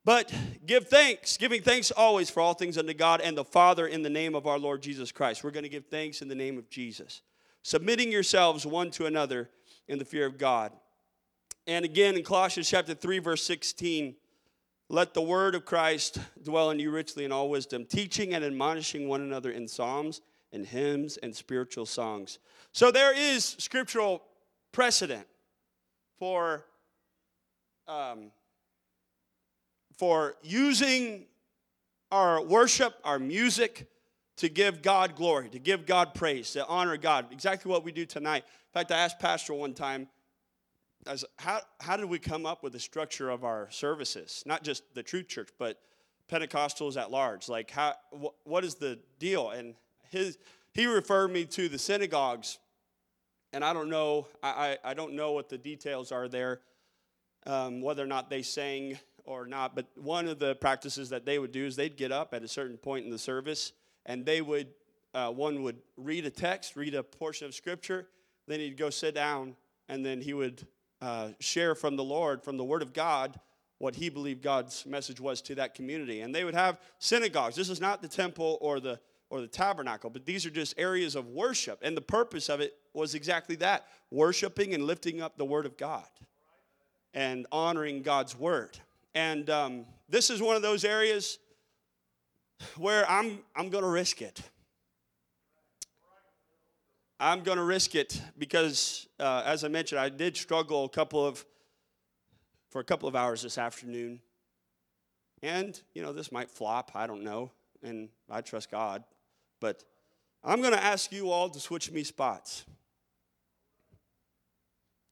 [0.06, 0.32] But
[0.64, 4.10] give thanks, giving thanks always for all things unto God and the Father in the
[4.10, 5.44] name of our Lord Jesus Christ.
[5.44, 7.24] We're going to give thanks in the name of Jesus.
[7.64, 9.50] Submitting yourselves one to another
[9.88, 10.72] in the fear of God.
[11.66, 14.16] And again in Colossians chapter 3, verse 16,
[14.90, 19.08] let the word of Christ dwell in you richly in all wisdom, teaching and admonishing
[19.08, 20.22] one another in psalms
[20.54, 22.38] and hymns and spiritual songs.
[22.72, 24.22] So there is scriptural
[24.72, 25.26] precedent
[26.20, 26.66] for,
[27.88, 28.30] um,
[29.98, 31.26] for using
[32.12, 33.90] our worship, our music,
[34.38, 37.28] to give God glory, to give God praise, to honor God.
[37.32, 38.44] Exactly what we do tonight.
[38.46, 40.08] In fact, I asked Pastor one time,
[41.08, 44.44] as how, how did we come up with the structure of our services?
[44.46, 45.80] Not just the Truth Church, but
[46.30, 47.48] Pentecostals at large.
[47.48, 49.52] Like, how, wh- what is the deal?
[49.52, 49.76] And
[50.10, 50.38] his,
[50.74, 52.58] he referred me to the synagogues,
[53.54, 56.62] and I don't know, I, I, I don't know what the details are there,
[57.46, 61.40] um, whether or not they sang or not, but one of the practices that they
[61.40, 63.74] would do is they'd get up at a certain point in the service,
[64.06, 64.68] and they would,
[65.14, 68.08] uh, one would read a text, read a portion of scripture,
[68.48, 69.56] then he'd go sit down,
[69.90, 70.66] and then he would
[71.02, 73.40] uh, share from the Lord, from the Word of God,
[73.78, 76.22] what he believed God's message was to that community.
[76.22, 77.56] And they would have synagogues.
[77.56, 79.00] This is not the temple or the
[79.30, 81.80] or the tabernacle, but these are just areas of worship.
[81.82, 85.78] And the purpose of it was exactly that worshiping and lifting up the Word of
[85.78, 86.08] God
[87.14, 88.78] and honoring God's Word.
[89.16, 91.40] And um, this is one of those areas
[92.78, 94.42] where I'm, I'm going to risk it.
[97.18, 101.26] I'm going to risk it because, uh, as I mentioned, I did struggle a couple
[101.26, 101.46] of
[102.70, 104.20] for a couple of hours this afternoon,
[105.42, 106.92] and you know this might flop.
[106.94, 107.52] I don't know,
[107.82, 109.02] and I trust God.
[109.62, 109.86] But
[110.44, 112.66] I'm going to ask you all to switch me spots.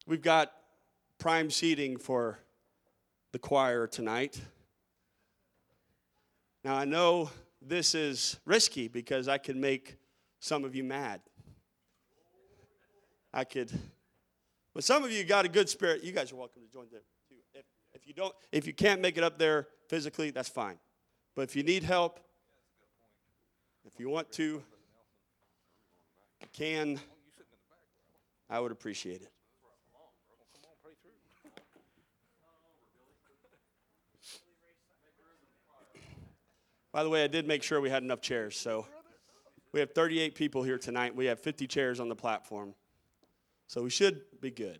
[0.06, 0.51] We've got
[1.20, 2.39] prime seating for
[3.34, 4.39] the choir tonight.
[6.63, 7.31] Now, I know
[7.61, 9.97] this is risky because I could make
[10.39, 11.19] some of you mad.
[13.34, 13.71] I could,
[14.75, 16.03] but some of you got a good spirit.
[16.03, 17.38] You guys are welcome to join them too.
[17.55, 17.65] If,
[17.95, 20.77] if you don't, if you can't make it up there physically, that's fine.
[21.36, 22.19] But if you need help,
[23.84, 24.61] if you want to,
[26.53, 26.99] can,
[28.47, 29.31] I would appreciate it.
[36.94, 38.56] By the way, I did make sure we had enough chairs.
[38.56, 38.86] So
[39.72, 41.16] we have 38 people here tonight.
[41.16, 42.76] We have 50 chairs on the platform.
[43.66, 44.80] So we should be good.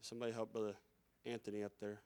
[0.00, 0.74] Somebody help Brother
[1.26, 2.00] Anthony up there.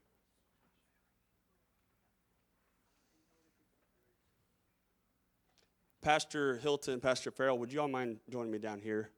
[6.02, 9.10] Pastor Hilton, Pastor Farrell, would you all mind joining me down here?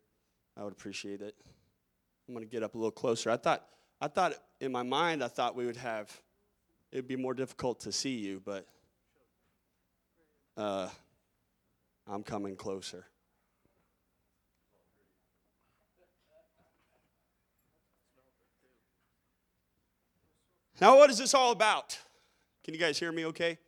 [0.56, 1.36] I would appreciate it.
[2.26, 3.30] I'm going to get up a little closer.
[3.30, 3.64] I thought,
[4.00, 6.10] I thought in my mind, I thought we would have,
[6.90, 8.66] it'd be more difficult to see you, but
[10.56, 10.88] uh,
[12.08, 13.06] I'm coming closer.
[20.80, 21.96] Now, what is this all about?
[22.64, 23.58] Can you guys hear me okay?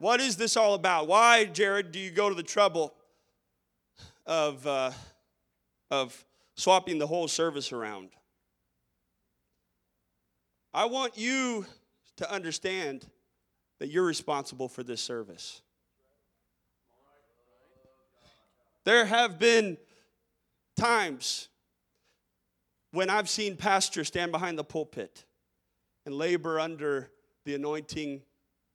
[0.00, 1.08] What is this all about?
[1.08, 2.94] Why, Jared, do you go to the trouble
[4.24, 4.92] of, uh,
[5.90, 6.24] of
[6.54, 8.08] swapping the whole service around?
[10.72, 11.66] I want you
[12.16, 13.06] to understand
[13.78, 15.60] that you're responsible for this service.
[18.86, 19.76] There have been
[20.78, 21.50] times
[22.92, 25.26] when I've seen pastors stand behind the pulpit
[26.06, 27.10] and labor under
[27.44, 28.22] the anointing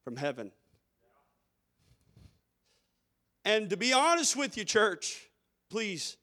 [0.03, 0.51] from heaven.
[3.45, 5.29] And to be honest with you, church,
[5.69, 6.17] please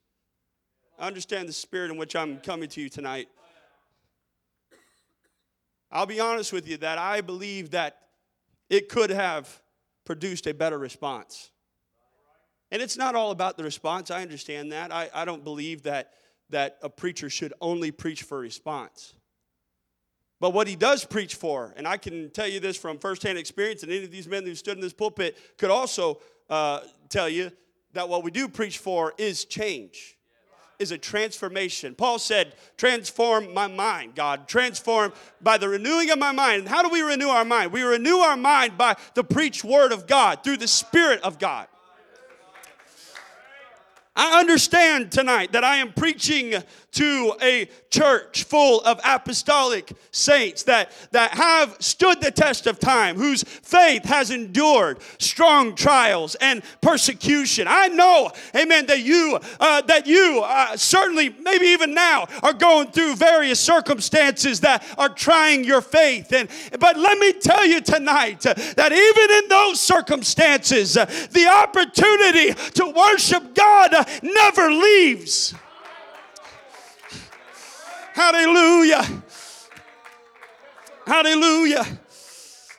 [0.99, 3.29] understand the spirit in which I'm coming to you tonight.
[5.89, 7.97] I'll be honest with you that I believe that
[8.69, 9.61] it could have
[10.05, 11.51] produced a better response.
[12.71, 14.11] And it's not all about the response.
[14.11, 14.91] I understand that.
[14.91, 16.11] I, I don't believe that,
[16.49, 19.13] that a preacher should only preach for response.
[20.41, 23.81] But what he does preach for, and I can tell you this from firsthand experience,
[23.83, 26.19] and any of these men who stood in this pulpit could also
[26.49, 27.51] uh, tell you
[27.93, 30.17] that what we do preach for is change
[30.79, 31.95] is a transformation.
[31.95, 34.47] Paul said, Transform my mind, God.
[34.47, 36.61] Transform by the renewing of my mind.
[36.61, 37.71] And how do we renew our mind?
[37.71, 41.67] We renew our mind by the preached word of God, through the Spirit of God.
[44.15, 46.53] I understand tonight that I am preaching
[46.93, 53.15] to a church full of apostolic saints that, that have stood the test of time,
[53.15, 57.67] whose faith has endured strong trials and persecution.
[57.67, 62.91] I know, amen, that you, uh, that you uh, certainly, maybe even now, are going
[62.91, 66.31] through various circumstances that are trying your faith.
[66.31, 71.47] And, but let me tell you tonight uh, that even in those circumstances, uh, the
[71.47, 75.53] opportunity to worship God uh, never leaves.
[78.13, 79.23] Hallelujah.
[81.05, 81.85] Hallelujah.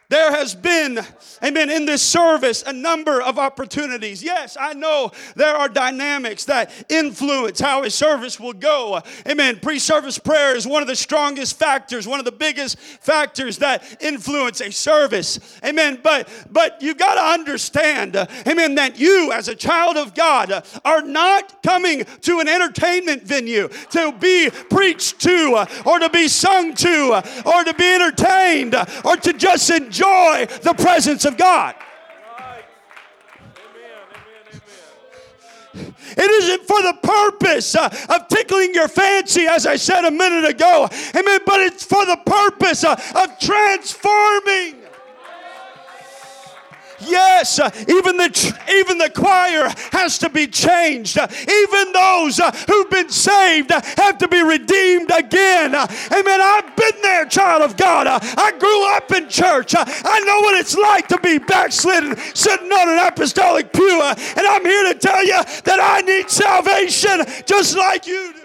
[0.09, 1.05] There has been
[1.45, 4.22] amen, in this service, a number of opportunities.
[4.22, 9.01] Yes, I know there are dynamics that influence how a service will go.
[9.28, 9.59] Amen.
[9.61, 13.97] Pre service prayer is one of the strongest factors, one of the biggest factors that
[14.01, 15.38] influence a service.
[15.64, 15.99] Amen.
[16.03, 18.16] But, but you got to understand,
[18.47, 23.68] amen, that you as a child of God are not coming to an entertainment venue
[23.90, 28.74] to be preached to or to be sung to or to be entertained
[29.05, 31.74] or to just enjoy the presence of God.
[36.16, 40.49] It isn't for the purpose uh, of tickling your fancy, as I said a minute
[40.49, 40.89] ago.
[41.16, 41.41] Amen.
[41.45, 44.84] But it's for the purpose uh, of transforming
[47.07, 51.19] Yes, uh, even the even the choir has to be changed.
[51.19, 55.75] Uh, even those uh, who've been saved have to be redeemed again.
[55.75, 56.41] Amen.
[56.41, 58.07] I've been there, child of God.
[58.07, 59.75] I grew up in church.
[59.77, 64.01] I know what it's like to be backslidden, sitting on an apostolic pew.
[64.03, 68.43] And I'm here to tell you that I need salvation just like you do.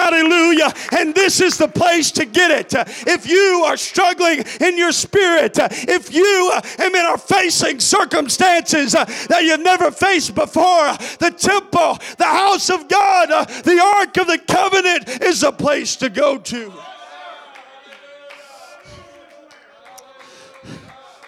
[0.00, 0.72] Hallelujah.
[0.92, 2.72] And this is the place to get it.
[3.06, 9.04] If you are struggling in your spirit, if you, uh, amen, are facing circumstances uh,
[9.28, 13.28] that you've never faced before, uh, the temple, the house of God,
[13.62, 16.72] the ark of the covenant is a place to go to.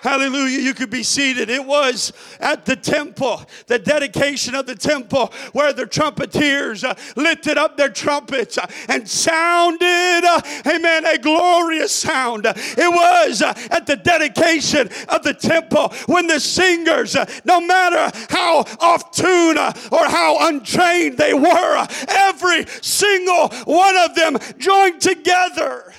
[0.02, 0.58] Hallelujah.
[0.58, 1.48] You could be seated.
[1.48, 7.56] It was at the temple, the dedication of the temple, where the trumpeters uh, lifted
[7.56, 12.46] up their trumpets uh, and sounded, uh, amen, a glorious sound.
[12.46, 19.12] It was at the dedication of the temple when the singers, no matter how off
[19.12, 25.94] tune or how untrained they were, every single one of them joined together.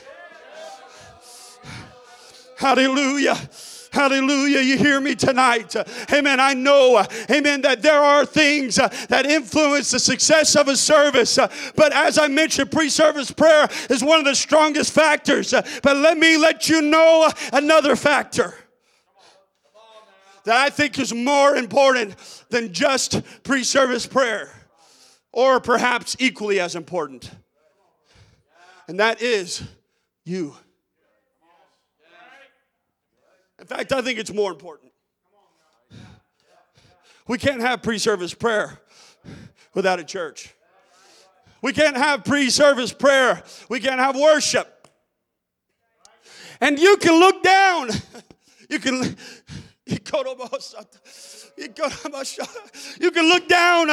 [2.57, 3.37] Hallelujah.
[3.93, 4.61] Hallelujah.
[4.61, 5.75] You hear me tonight.
[6.11, 6.39] Amen.
[6.39, 11.37] I know, amen, that there are things uh, that influence the success of a service.
[11.37, 15.53] Uh, but as I mentioned, pre service prayer is one of the strongest factors.
[15.53, 18.55] Uh, but let me let you know another factor
[20.45, 22.15] that I think is more important
[22.49, 24.51] than just pre service prayer,
[25.31, 27.29] or perhaps equally as important.
[28.87, 29.61] And that is
[30.25, 30.55] you.
[33.62, 34.91] In fact, I think it's more important.
[37.27, 38.79] We can't have pre service prayer
[39.73, 40.53] without a church.
[41.61, 43.41] We can't have pre service prayer.
[43.69, 44.87] We can't have worship.
[46.59, 47.89] And you can look down.
[48.69, 49.15] You can.
[52.99, 53.89] You can look down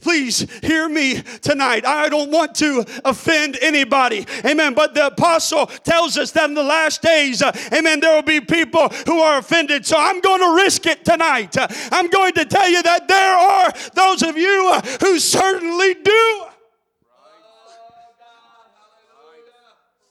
[0.00, 1.84] Please hear me tonight.
[1.84, 4.26] I don't want to offend anybody.
[4.44, 4.74] Amen.
[4.74, 8.40] But the apostle tells us that in the last days, uh, amen, there will be
[8.40, 9.86] people who are offended.
[9.86, 11.56] So I'm going to risk it tonight.
[11.56, 15.94] Uh, I'm going to tell you that there are those of you uh, who certainly
[15.94, 16.44] do.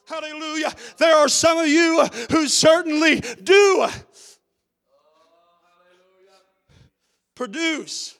[0.06, 0.72] Hallelujah.
[0.98, 3.88] There are some of you who certainly do
[7.34, 8.18] produce.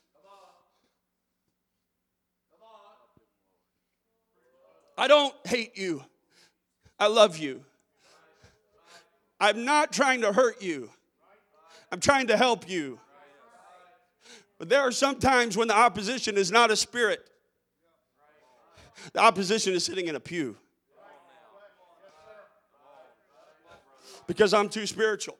[4.97, 6.05] I don't hate you.
[6.99, 7.65] I love you.
[9.41, 10.91] I'm not trying to hurt you.
[11.91, 13.01] I'm trying to help you.
[14.59, 17.29] But there are some times when the opposition is not a spirit,
[19.13, 20.57] the opposition is sitting in a pew.
[24.27, 25.37] Because I'm too spiritual.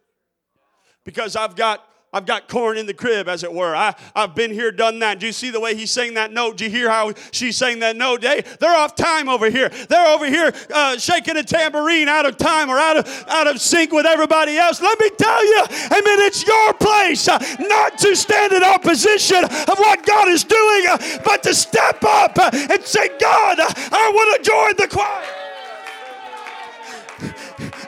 [1.05, 3.75] Because I've got I've got corn in the crib, as it were.
[3.75, 5.19] I, I've been here, done that.
[5.19, 6.57] Do you see the way he sang that note?
[6.57, 8.23] Do you hear how she sang that note?
[8.23, 9.69] Hey, they're off time over here.
[9.69, 13.61] They're over here uh, shaking a tambourine out of time or out of, out of
[13.61, 14.81] sync with everybody else.
[14.81, 19.79] Let me tell you, amen, it's your place uh, not to stand in opposition of
[19.79, 24.45] what God is doing, uh, but to step up uh, and say, God, I want
[24.45, 25.44] to join the choir.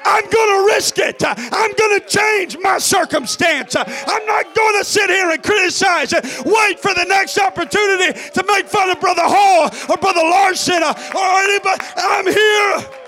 [0.07, 1.23] I'm going to risk it.
[1.25, 3.75] I'm going to change my circumstance.
[3.77, 8.45] I'm not going to sit here and criticize and wait for the next opportunity to
[8.47, 11.85] make fun of Brother Hall or Brother Larson or anybody.
[11.97, 13.03] I'm here.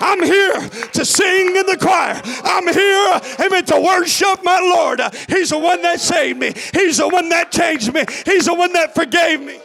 [0.00, 2.20] I'm here to sing in the choir.
[2.44, 5.00] I'm here, amen, to worship my Lord.
[5.28, 6.52] He's the one that saved me.
[6.74, 8.04] He's the one that changed me.
[8.26, 9.60] He's the one that forgave me.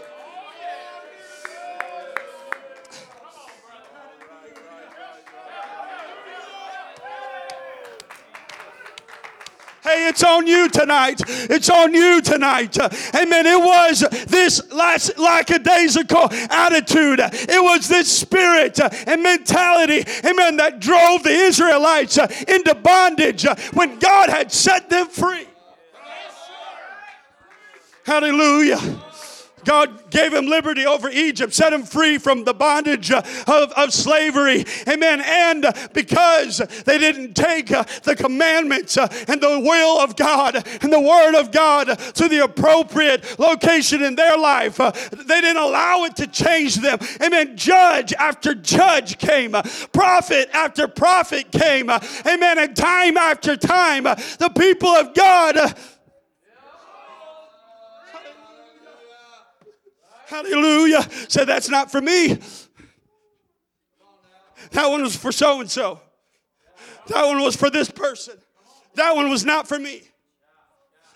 [9.82, 11.22] Hey, it's on you tonight.
[11.28, 12.78] It's on you tonight.
[12.78, 13.46] Amen.
[13.46, 17.20] It was this last lackadaisical attitude.
[17.22, 24.30] It was this spirit and mentality, amen, that drove the Israelites into bondage when God
[24.30, 25.48] had set them free.
[28.06, 28.80] Hallelujah.
[29.70, 33.94] God gave him liberty over Egypt, set him free from the bondage uh, of, of
[33.94, 34.66] slavery.
[34.88, 35.22] Amen.
[35.24, 35.64] And
[35.94, 41.00] because they didn't take uh, the commandments uh, and the will of God and the
[41.00, 46.26] word of God to the appropriate location in their life, they didn't allow it to
[46.26, 46.98] change them.
[47.22, 47.56] Amen.
[47.56, 49.52] Judge after judge came,
[49.94, 51.92] prophet after prophet came.
[51.92, 52.58] Amen.
[52.58, 55.78] And time after time, the people of God
[60.30, 61.02] Hallelujah.
[61.28, 62.38] Said, that's not for me.
[64.72, 66.00] That one was for so and so.
[67.08, 68.36] That one was for this person.
[68.94, 70.04] That one was not for me.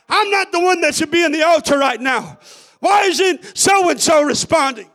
[0.09, 2.39] I'm not the one that should be in the altar right now.
[2.79, 4.89] Why isn't so and so responding?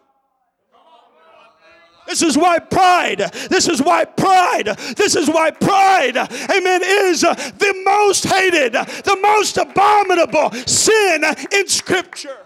[2.06, 3.18] This is why pride,
[3.50, 4.64] this is why pride,
[4.96, 12.38] this is why pride, amen, is the most hated, the most abominable sin in Scripture.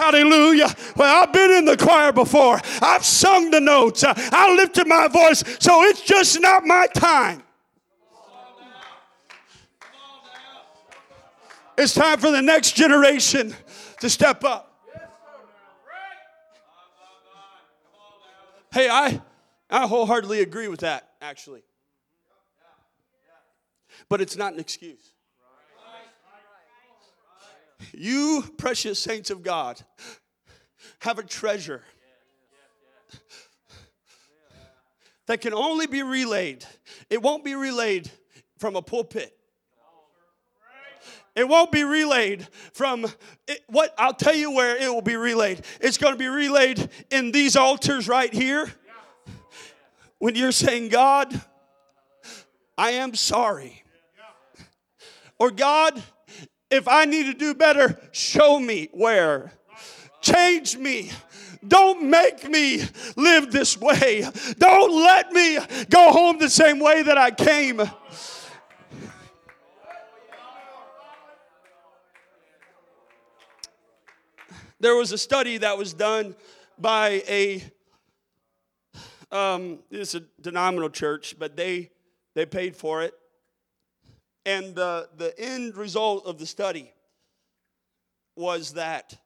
[0.00, 0.74] Hallelujah.
[0.96, 2.58] Well, I've been in the choir before.
[2.80, 4.02] I've sung the notes.
[4.02, 7.42] I lifted my voice, so it's just not my time.
[11.76, 13.54] It's time for the next generation
[14.00, 14.74] to step up.
[18.72, 19.20] Hey, I,
[19.68, 21.62] I wholeheartedly agree with that, actually.
[24.08, 25.12] But it's not an excuse.
[27.92, 29.80] You, precious saints of God,
[31.00, 31.82] have a treasure
[35.26, 36.64] that can only be relayed.
[37.08, 38.10] It won't be relayed
[38.58, 39.36] from a pulpit.
[41.36, 43.06] It won't be relayed from
[43.46, 45.62] it, what I'll tell you where it will be relayed.
[45.80, 48.70] It's going to be relayed in these altars right here.
[50.18, 51.40] When you're saying, God,
[52.76, 53.82] I am sorry.
[55.38, 56.02] Or God,
[56.70, 59.52] if I need to do better, show me where.
[60.20, 61.10] Change me.
[61.66, 62.82] Don't make me
[63.16, 64.26] live this way.
[64.58, 65.58] Don't let me
[65.90, 67.82] go home the same way that I came.
[74.78, 76.34] There was a study that was done
[76.78, 77.62] by a
[79.30, 81.90] um, it's a denominational church, but they
[82.34, 83.14] they paid for it,
[84.46, 86.92] and the, the end result of the study
[88.36, 89.16] was that,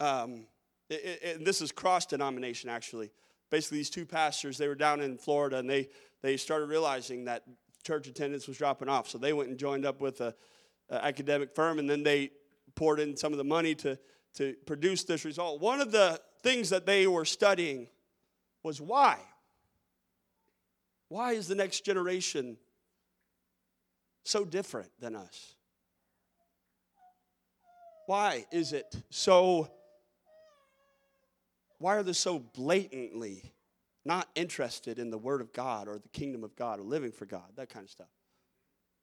[0.00, 0.46] um,
[0.88, 3.10] it, it, this is cross denomination actually.
[3.50, 5.88] Basically, these two pastors, they were down in Florida and they,
[6.22, 7.44] they started realizing that
[7.84, 9.08] church attendance was dropping off.
[9.08, 10.32] So they went and joined up with an
[10.90, 12.30] academic firm and then they
[12.74, 13.98] poured in some of the money to,
[14.34, 15.60] to produce this result.
[15.60, 17.88] One of the things that they were studying
[18.62, 19.18] was why.
[21.08, 22.56] Why is the next generation
[24.24, 25.54] so different than us?
[28.06, 29.70] Why is it so
[31.78, 33.52] why are they so blatantly
[34.04, 37.26] not interested in the Word of God or the kingdom of God or living for
[37.26, 38.08] God, that kind of stuff?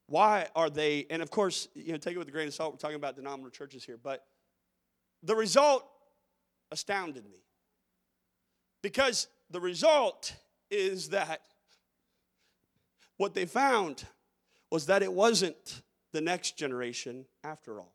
[0.07, 2.73] Why are they, and of course, you know, take it with a grain of salt,
[2.73, 4.25] we're talking about denominational churches here, but
[5.23, 5.85] the result
[6.71, 7.43] astounded me.
[8.81, 10.33] Because the result
[10.69, 11.41] is that
[13.17, 14.05] what they found
[14.71, 17.93] was that it wasn't the next generation after all.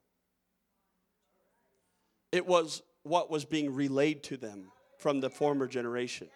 [2.30, 6.28] It was what was being relayed to them from the former generation.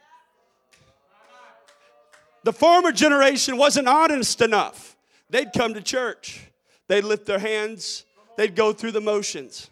[2.43, 4.97] The former generation wasn't honest enough.
[5.29, 6.41] They'd come to church,
[6.89, 9.71] they'd lift their hands, they'd go through the motions.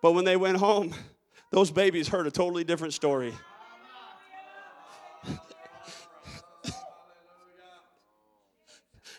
[0.00, 0.94] But when they went home,
[1.50, 3.34] those babies heard a totally different story.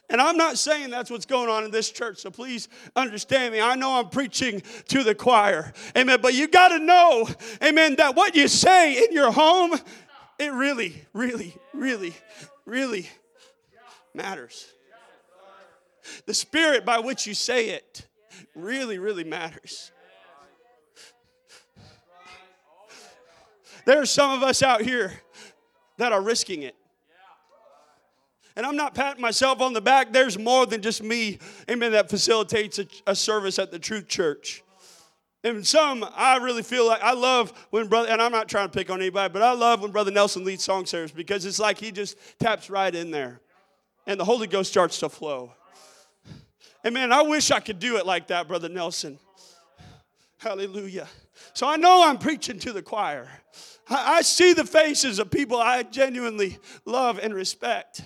[0.09, 3.61] And I'm not saying that's what's going on in this church, so please understand me.
[3.61, 5.73] I know I'm preaching to the choir.
[5.97, 6.19] Amen.
[6.21, 7.27] But you got to know,
[7.63, 9.75] amen, that what you say in your home,
[10.37, 12.13] it really, really, really,
[12.65, 13.09] really
[14.13, 14.67] matters.
[16.27, 18.05] The spirit by which you say it
[18.53, 19.91] really, really matters.
[23.85, 25.13] There are some of us out here
[25.97, 26.75] that are risking it.
[28.55, 30.13] And I'm not patting myself on the back.
[30.13, 31.39] There's more than just me,
[31.69, 34.63] amen, that facilitates a, a service at the Truth Church.
[35.43, 38.75] And some, I really feel like I love when brother, and I'm not trying to
[38.75, 41.77] pick on anybody, but I love when Brother Nelson leads song service because it's like
[41.77, 43.41] he just taps right in there,
[44.07, 45.53] and the Holy Ghost starts to flow.
[46.83, 49.19] And man, I wish I could do it like that, Brother Nelson.
[50.39, 51.07] Hallelujah.
[51.53, 53.27] So I know I'm preaching to the choir.
[53.87, 58.01] I, I see the faces of people I genuinely love and respect.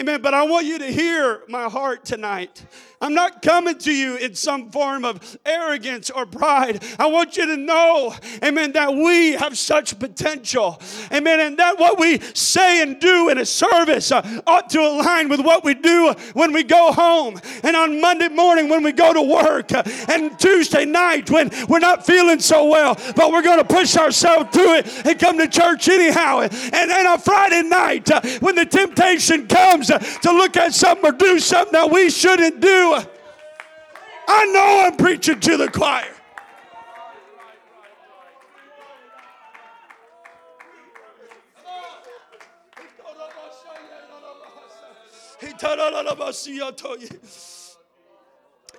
[0.00, 0.22] Amen.
[0.22, 2.64] But I want you to hear my heart tonight.
[3.02, 6.84] I'm not coming to you in some form of arrogance or pride.
[7.00, 10.80] I want you to know, amen, that we have such potential.
[11.12, 11.40] Amen.
[11.40, 15.40] And that what we say and do in a service uh, ought to align with
[15.40, 17.40] what we do when we go home.
[17.64, 19.72] And on Monday morning when we go to work.
[19.72, 23.96] Uh, and Tuesday night when we're not feeling so well, but we're going to push
[23.96, 26.42] ourselves through it and come to church anyhow.
[26.42, 26.52] And,
[26.92, 31.40] then on Friday night uh, when the temptation comes to look at something or do
[31.40, 36.08] something that we shouldn't do, I know I'm preaching to the choir.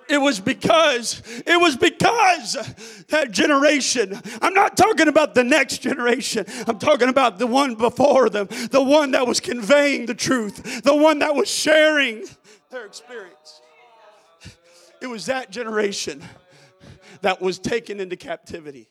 [0.08, 2.52] It was because, it was because
[3.08, 8.28] that generation, I'm not talking about the next generation, I'm talking about the one before
[8.28, 12.26] them, the one that was conveying the truth, the one that was sharing
[12.70, 13.62] their experience.
[15.04, 16.24] It was that generation
[17.20, 18.88] that was taken into captivity.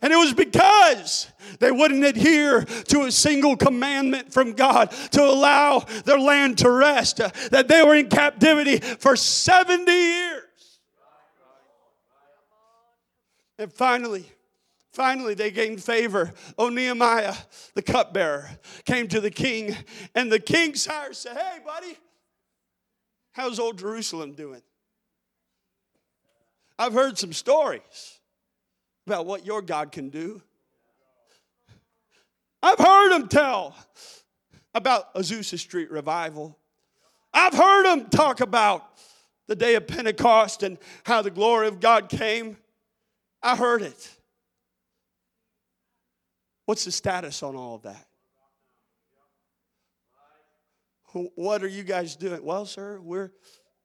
[0.00, 1.26] And it was because
[1.58, 7.16] they wouldn't adhere to a single commandment from God to allow their land to rest
[7.16, 10.78] that they were in captivity for 70 years.
[13.58, 14.26] And finally,
[14.92, 16.34] Finally, they gained favor.
[16.58, 17.32] Oh, Nehemiah,
[17.74, 18.50] the cupbearer,
[18.84, 19.74] came to the king,
[20.14, 21.96] and the king sire said, Hey, buddy,
[23.32, 24.62] How's old Jerusalem doing?
[26.78, 28.20] I've heard some stories
[29.06, 30.42] about what your God can do.
[32.62, 33.74] I've heard them tell
[34.74, 36.58] about Azusa Street revival.
[37.34, 38.86] I've heard them talk about
[39.48, 42.56] the day of Pentecost and how the glory of God came.
[43.42, 44.10] I heard it.
[46.66, 48.06] What's the status on all of that?
[51.12, 52.42] What are you guys doing?
[52.42, 53.32] Well, sir, we're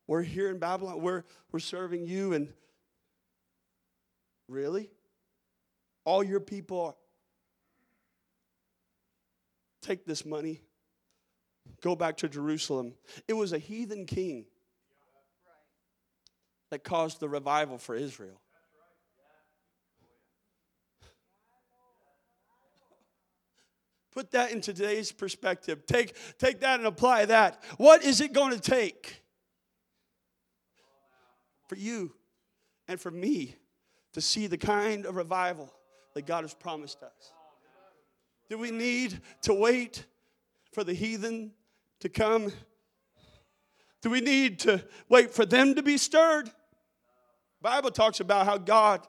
[0.07, 1.01] we're here in Babylon.
[1.01, 2.53] We're we're serving you and
[4.47, 4.89] really?
[6.05, 6.97] All your people
[9.82, 10.61] take this money,
[11.82, 12.93] go back to Jerusalem.
[13.28, 14.45] It was a heathen king
[16.71, 18.41] that caused the revival for Israel.
[24.18, 25.86] Put that in today's perspective.
[25.86, 27.61] Take, take that and apply that.
[27.78, 29.22] What is it going to take
[31.68, 32.15] for you
[32.88, 33.57] and for me
[34.13, 35.72] to see the kind of revival
[36.15, 37.32] that God has promised us?
[38.49, 40.03] Do we need to wait
[40.74, 41.51] for the heathen
[41.99, 42.51] to come?
[44.01, 46.49] Do we need to wait for them to be stirred?
[47.61, 49.05] Bible talks about how God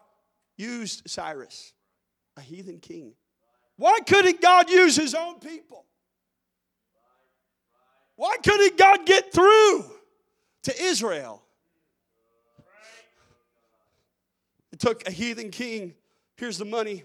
[0.59, 1.73] used Cyrus,
[2.37, 3.15] a heathen king,
[3.79, 5.87] why couldn't God use his own people?
[8.17, 9.85] Why couldn't God get through
[10.65, 11.43] to Israel?
[14.73, 15.95] It took a heathen king
[16.39, 17.03] Here's the money.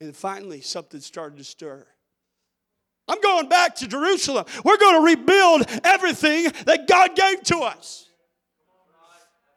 [0.00, 1.86] And finally, something started to stir.
[3.08, 4.46] I'm going back to Jerusalem.
[4.64, 8.08] We're going to rebuild everything that God gave to us.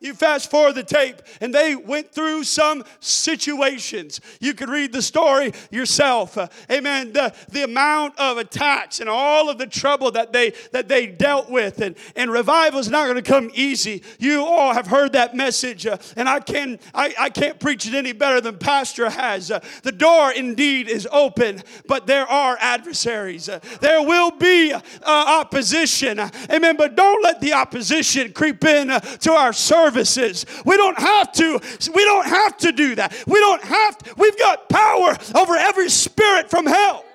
[0.03, 4.19] You fast forward the tape, and they went through some situations.
[4.41, 6.37] You could read the story yourself.
[6.37, 7.13] Uh, amen.
[7.13, 11.49] The, the amount of attacks and all of the trouble that they that they dealt
[11.49, 14.03] with, and, and revival is not going to come easy.
[14.19, 17.93] You all have heard that message, uh, and I can I, I can't preach it
[17.93, 19.51] any better than Pastor has.
[19.51, 23.47] Uh, the door indeed is open, but there are adversaries.
[23.47, 26.19] Uh, there will be uh, opposition.
[26.19, 26.75] Amen.
[26.75, 30.45] But don't let the opposition creep in uh, to our service services.
[30.65, 31.59] We don't have to.
[31.93, 33.13] We don't have to do that.
[33.27, 34.13] We don't have to.
[34.17, 37.05] We've got power over every spirit from hell.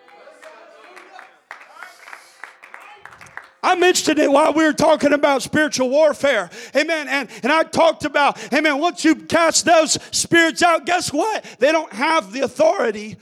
[3.60, 6.48] I mentioned it while we were talking about spiritual warfare.
[6.76, 7.08] Amen.
[7.08, 11.44] And, and I talked about, amen, once you cast those spirits out, guess what?
[11.58, 13.16] They don't have the authority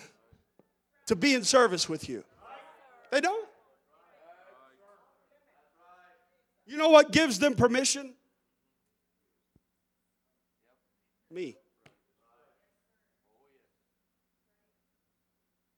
[1.06, 2.22] to be in service with you.
[3.10, 3.48] They don't.
[6.66, 8.12] You know what gives them permission?
[11.36, 11.56] Me.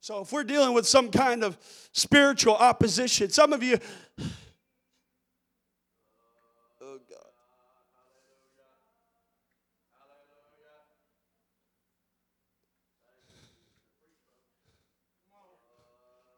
[0.01, 1.59] So if we're dealing with some kind of
[1.93, 3.79] spiritual opposition, some of you,
[6.81, 7.19] oh God.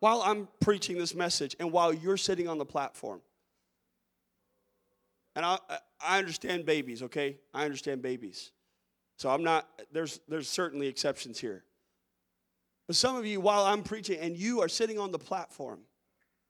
[0.00, 3.20] While I'm preaching this message and while you're sitting on the platform,
[5.36, 5.58] and I,
[6.04, 7.36] I understand babies, okay?
[7.54, 8.50] I understand babies.
[9.20, 11.62] So I'm not, there's, there's certainly exceptions here.
[12.86, 15.80] But some of you, while I'm preaching and you are sitting on the platform,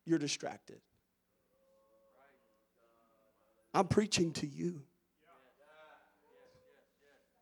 [0.07, 0.79] you're distracted.
[3.75, 4.83] I'm preaching to you.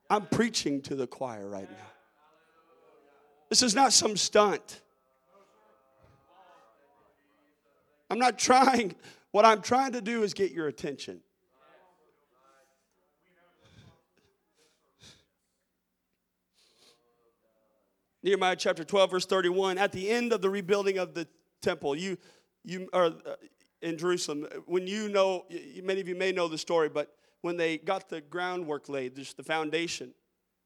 [0.08, 1.90] I'm preaching to the choir right now.
[3.50, 4.80] This is not some stunt.
[8.08, 8.94] I'm not trying,
[9.32, 11.20] what I'm trying to do is get your attention.
[18.22, 19.78] Nehemiah chapter 12, verse 31.
[19.78, 21.28] At the end of the rebuilding of the
[21.62, 22.16] temple, you,
[22.64, 23.36] you are uh,
[23.80, 24.46] in Jerusalem.
[24.66, 25.46] When you know,
[25.82, 29.36] many of you may know the story, but when they got the groundwork laid, just
[29.36, 30.12] the foundation,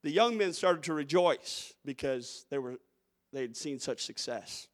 [0.02, 2.76] the young men started to rejoice because they were
[3.32, 4.68] they had seen such success.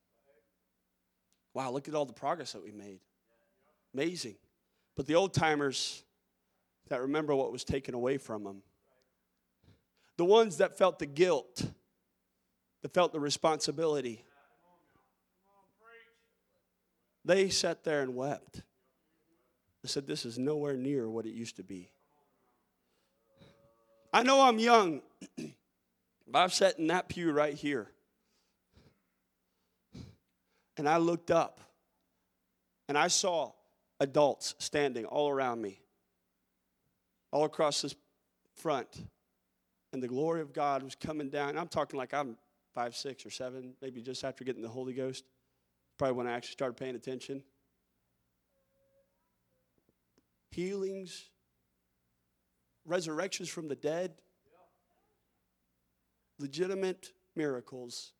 [1.55, 3.01] Wow, look at all the progress that we made.
[3.95, 4.37] Amazing.
[4.97, 6.03] But the old timers
[6.89, 8.63] that remember what was taken away from them,
[10.17, 11.71] the ones that felt the guilt
[12.89, 14.25] that felt the responsibility.
[17.23, 18.63] They sat there and wept.
[19.83, 21.91] They said, This is nowhere near what it used to be.
[24.11, 25.03] I know I'm young,
[25.37, 27.91] but I've sat in that pew right here.
[30.79, 31.61] And I looked up
[32.89, 33.53] and I saw
[34.01, 35.81] adults standing all around me,
[37.33, 37.95] all across this
[38.55, 38.89] front.
[39.93, 41.59] And the glory of God was coming down.
[41.59, 42.39] I'm talking like I'm
[42.75, 45.25] five, six, or seven, maybe just after getting the Holy Ghost.
[45.97, 47.43] Probably when I actually started paying attention.
[50.51, 51.31] Healings,
[52.85, 54.13] resurrections from the dead,
[56.39, 58.13] legitimate miracles.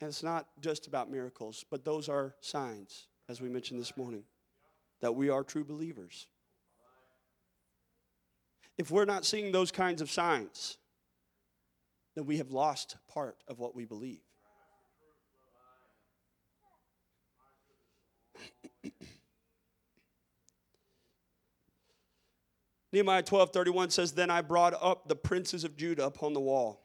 [0.00, 4.24] And it's not just about miracles, but those are signs, as we mentioned this morning,
[5.00, 6.26] that we are true believers.
[8.78, 10.78] If we're not seeing those kinds of signs,
[12.14, 14.20] then we have lost part of what we believe.
[22.92, 26.82] Nehemiah 12 31 says, Then I brought up the princes of Judah upon the wall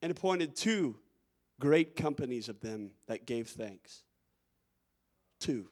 [0.00, 0.96] and appointed two
[1.60, 4.04] great companies of them that gave thanks.
[5.40, 5.68] Two.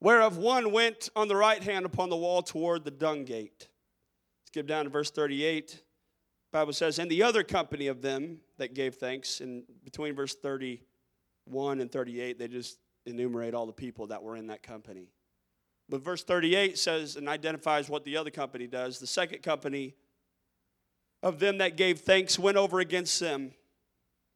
[0.00, 3.68] Whereof one went on the right hand upon the wall toward the dung gate.
[4.46, 5.80] Skip down to verse 38.
[6.52, 11.80] Bible says, and the other company of them that gave thanks, in between verse 31
[11.80, 15.08] and 38, they just enumerate all the people that were in that company.
[15.88, 18.98] But verse 38 says and identifies what the other company does.
[18.98, 19.94] The second company
[21.22, 23.52] of them that gave thanks went over against them,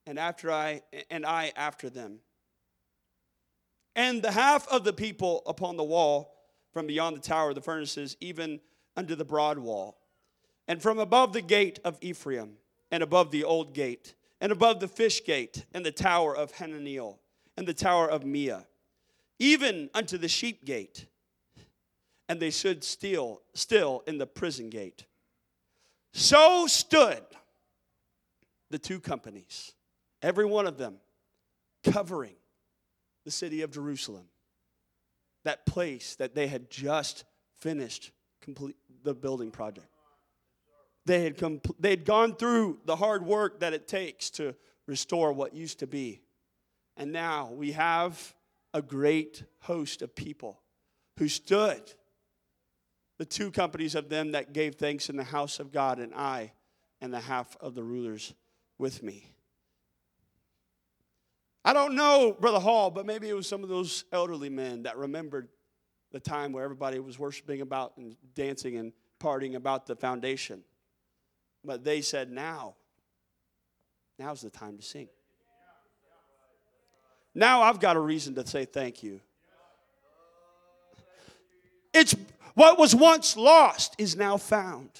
[0.06, 2.20] and after I and I after them.
[3.94, 6.34] And the half of the people upon the wall
[6.72, 8.60] from beyond the tower of the furnaces, even
[8.96, 9.98] under the broad wall
[10.68, 12.54] and from above the gate of Ephraim,
[12.90, 17.18] and above the old gate, and above the fish gate, and the tower of Hananeel,
[17.56, 18.66] and the tower of Meah,
[19.38, 21.06] even unto the sheep gate.
[22.28, 25.04] And they stood still, still in the prison gate.
[26.12, 27.22] So stood
[28.70, 29.72] the two companies,
[30.22, 30.96] every one of them
[31.84, 32.34] covering
[33.24, 34.24] the city of Jerusalem,
[35.44, 37.24] that place that they had just
[37.58, 38.10] finished
[38.40, 39.95] complete the building project.
[41.06, 44.54] They had, compl- they had gone through the hard work that it takes to
[44.86, 46.20] restore what used to be.
[46.96, 48.34] And now we have
[48.74, 50.60] a great host of people
[51.18, 51.80] who stood,
[53.18, 56.52] the two companies of them that gave thanks in the house of God, and I
[57.00, 58.34] and the half of the rulers
[58.76, 59.30] with me.
[61.64, 64.96] I don't know, Brother Hall, but maybe it was some of those elderly men that
[64.96, 65.48] remembered
[66.10, 70.62] the time where everybody was worshiping about and dancing and partying about the foundation.
[71.66, 72.76] But they said, now,
[74.18, 75.08] now's the time to sing.
[77.34, 79.20] Now I've got a reason to say thank you.
[81.92, 82.14] It's
[82.54, 84.90] what was once lost is now found.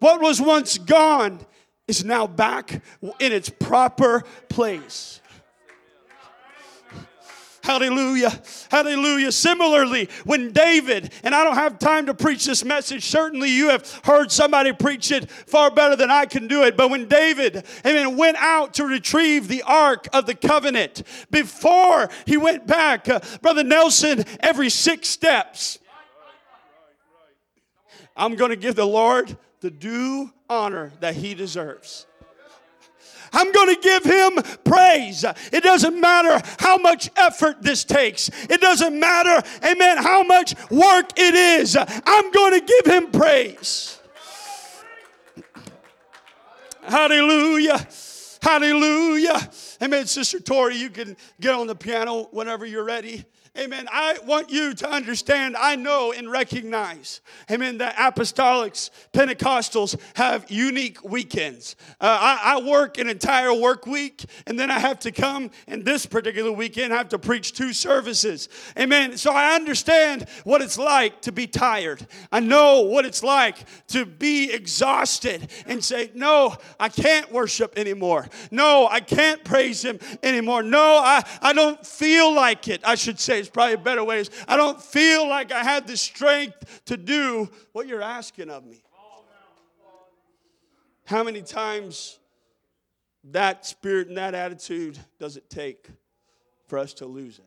[0.00, 1.40] What was once gone
[1.86, 5.20] is now back in its proper place.
[7.68, 8.32] Hallelujah.
[8.70, 9.30] Hallelujah.
[9.30, 13.86] Similarly, when David, and I don't have time to preach this message, certainly you have
[14.04, 16.78] heard somebody preach it far better than I can do it.
[16.78, 22.38] But when David, amen, went out to retrieve the Ark of the Covenant, before he
[22.38, 25.78] went back, uh, Brother Nelson, every six steps,
[28.16, 32.06] I'm going to give the Lord the due honor that he deserves.
[33.32, 34.32] I'm going to give him
[34.64, 35.24] praise.
[35.52, 38.30] It doesn't matter how much effort this takes.
[38.48, 41.76] It doesn't matter, amen, how much work it is.
[41.76, 43.98] I'm going to give him praise.
[46.82, 47.86] Hallelujah.
[48.40, 49.50] Hallelujah.
[49.82, 50.06] Amen.
[50.06, 53.24] Sister Tori, you can get on the piano whenever you're ready.
[53.58, 53.88] Amen.
[53.90, 61.02] I want you to understand, I know and recognize, amen, that apostolics, Pentecostals have unique
[61.02, 61.74] weekends.
[62.00, 65.84] Uh, I, I, work an entire work week, and then I have to come, and
[65.84, 68.48] this particular weekend, I have to preach two services.
[68.78, 69.16] Amen.
[69.16, 72.06] So I understand what it's like to be tired.
[72.30, 73.56] I know what it's like
[73.88, 78.28] to be exhausted and say, No, I can't worship anymore.
[78.52, 80.62] No, I can't praise Him anymore.
[80.62, 84.30] No, I, I don't feel like it, I should say there's probably better ways.
[84.46, 88.82] I don't feel like I had the strength to do what you're asking of me.
[91.06, 92.18] How many times
[93.24, 95.88] that spirit and that attitude does it take
[96.66, 97.44] for us to lose it?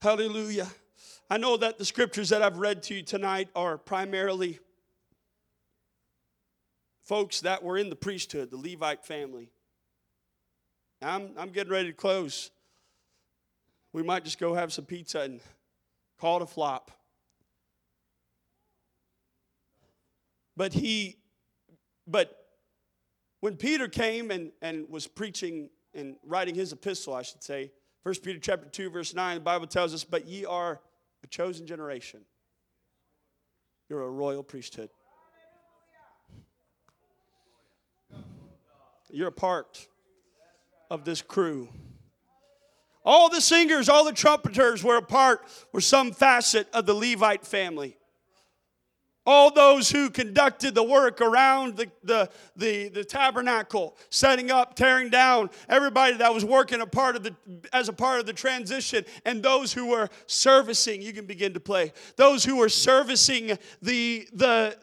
[0.00, 0.66] Hallelujah.
[1.30, 4.58] I know that the scriptures that I've read to you tonight are primarily
[7.12, 9.50] folks that were in the priesthood, the Levite family.
[11.02, 12.50] I'm, I'm getting ready to close.
[13.92, 15.40] We might just go have some pizza and
[16.18, 16.90] call it a flop.
[20.56, 21.18] But he,
[22.06, 22.34] but
[23.40, 27.72] when Peter came and, and was preaching and writing his epistle, I should say,
[28.04, 30.80] 1 Peter chapter 2, verse 9, the Bible tells us, But ye are
[31.22, 32.20] a chosen generation.
[33.90, 34.88] You're a royal priesthood.
[39.12, 39.86] You're a part
[40.90, 41.68] of this crew.
[43.04, 45.42] All the singers, all the trumpeters were a part,
[45.72, 47.98] were some facet of the Levite family.
[49.24, 55.10] All those who conducted the work around the, the, the, the, tabernacle, setting up, tearing
[55.10, 57.34] down, everybody that was working a part of the,
[57.72, 61.60] as a part of the transition, and those who were servicing, you can begin to
[61.60, 64.76] play, those who were servicing the, the,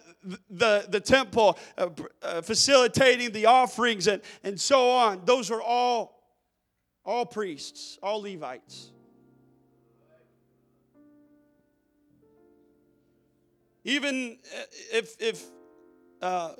[0.50, 1.90] the, the temple, uh,
[2.22, 5.22] uh, facilitating the offerings, and, and so on.
[5.26, 6.22] Those are all,
[7.06, 8.92] all priests, all Levites.
[13.86, 14.62] Even uh,
[14.94, 15.46] if, if
[16.22, 16.52] uh,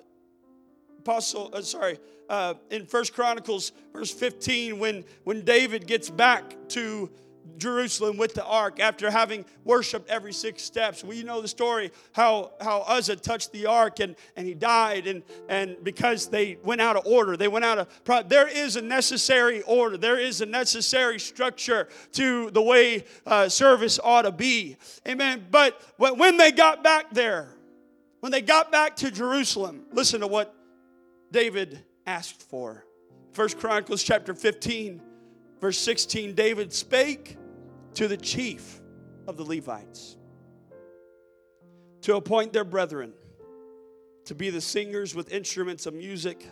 [1.00, 2.00] Apostle, uh, sorry,
[2.30, 7.10] uh, in First Chronicles, verse 15, when, when David gets back to
[7.58, 11.04] Jerusalem with the ark after having worshiped every six steps.
[11.04, 15.24] We know the story how, how Uzzah touched the ark and, and he died, and,
[15.48, 18.30] and because they went out of order, they went out of.
[18.30, 24.00] There is a necessary order, there is a necessary structure to the way uh, service
[24.04, 24.78] ought to be.
[25.08, 25.46] Amen.
[25.50, 27.56] But when they got back there,
[28.20, 30.54] when they got back to Jerusalem, listen to what
[31.32, 32.86] David asked for.
[33.32, 35.02] First Chronicles chapter 15,
[35.62, 37.38] verse 16 David spake
[37.96, 38.82] to the chief
[39.28, 40.18] of the Levites
[42.02, 43.14] to appoint their brethren
[44.26, 46.46] to be the singers with instruments of music,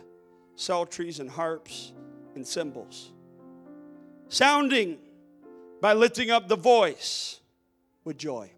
[0.56, 1.92] psalteries, and harps
[2.34, 3.12] and cymbals.
[4.28, 4.98] sounding
[5.80, 7.40] by lifting up the voice
[8.04, 8.50] with joy.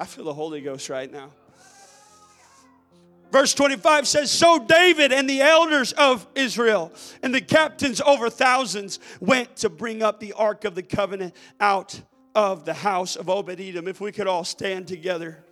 [0.00, 1.32] I feel the Holy Ghost right now.
[3.30, 8.98] Verse 25 says, So David and the elders of Israel and the captains over thousands
[9.20, 12.00] went to bring up the ark of the covenant out
[12.34, 13.86] of the house of Obed Edom.
[13.86, 15.44] If we could all stand together.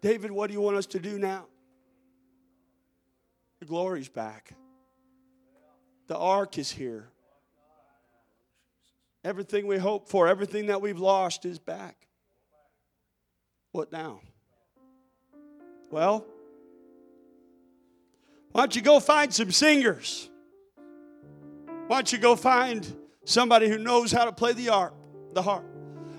[0.00, 1.46] David, what do you want us to do now?
[3.60, 4.52] The glory's back.
[6.06, 7.08] The ark is here.
[9.24, 12.06] Everything we hope for, everything that we've lost is back.
[13.72, 14.20] What now?
[15.90, 16.26] Well,
[18.52, 20.28] why don't you go find some singers?
[21.86, 22.86] Why don't you go find
[23.24, 24.94] somebody who knows how to play the harp,
[25.32, 25.64] the harp?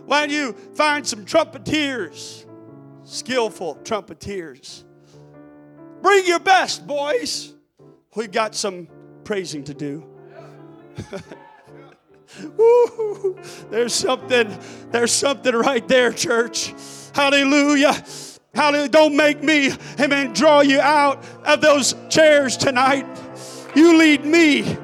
[0.05, 2.45] Why don't you find some trumpeters,
[3.03, 4.83] skillful trumpeters?
[6.01, 7.53] Bring your best, boys.
[8.15, 8.87] We've got some
[9.23, 10.03] praising to do.
[13.69, 14.57] There's something,
[14.91, 16.73] there's something right there, church.
[17.13, 18.03] Hallelujah.
[18.53, 18.89] Hallelujah.
[18.89, 23.05] Don't make me, amen, draw you out of those chairs tonight.
[23.75, 24.77] You lead me.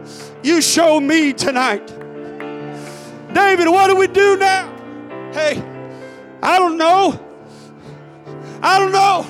[0.43, 1.87] You show me tonight.
[3.33, 4.69] David, what do we do now?
[5.31, 5.63] Hey,
[6.43, 7.19] I don't know.
[8.61, 9.25] I don't know.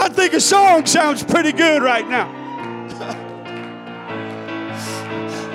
[0.00, 2.39] I think a song sounds pretty good right now.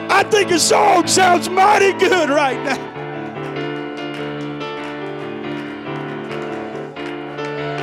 [0.09, 2.94] I think a song sounds mighty good right now.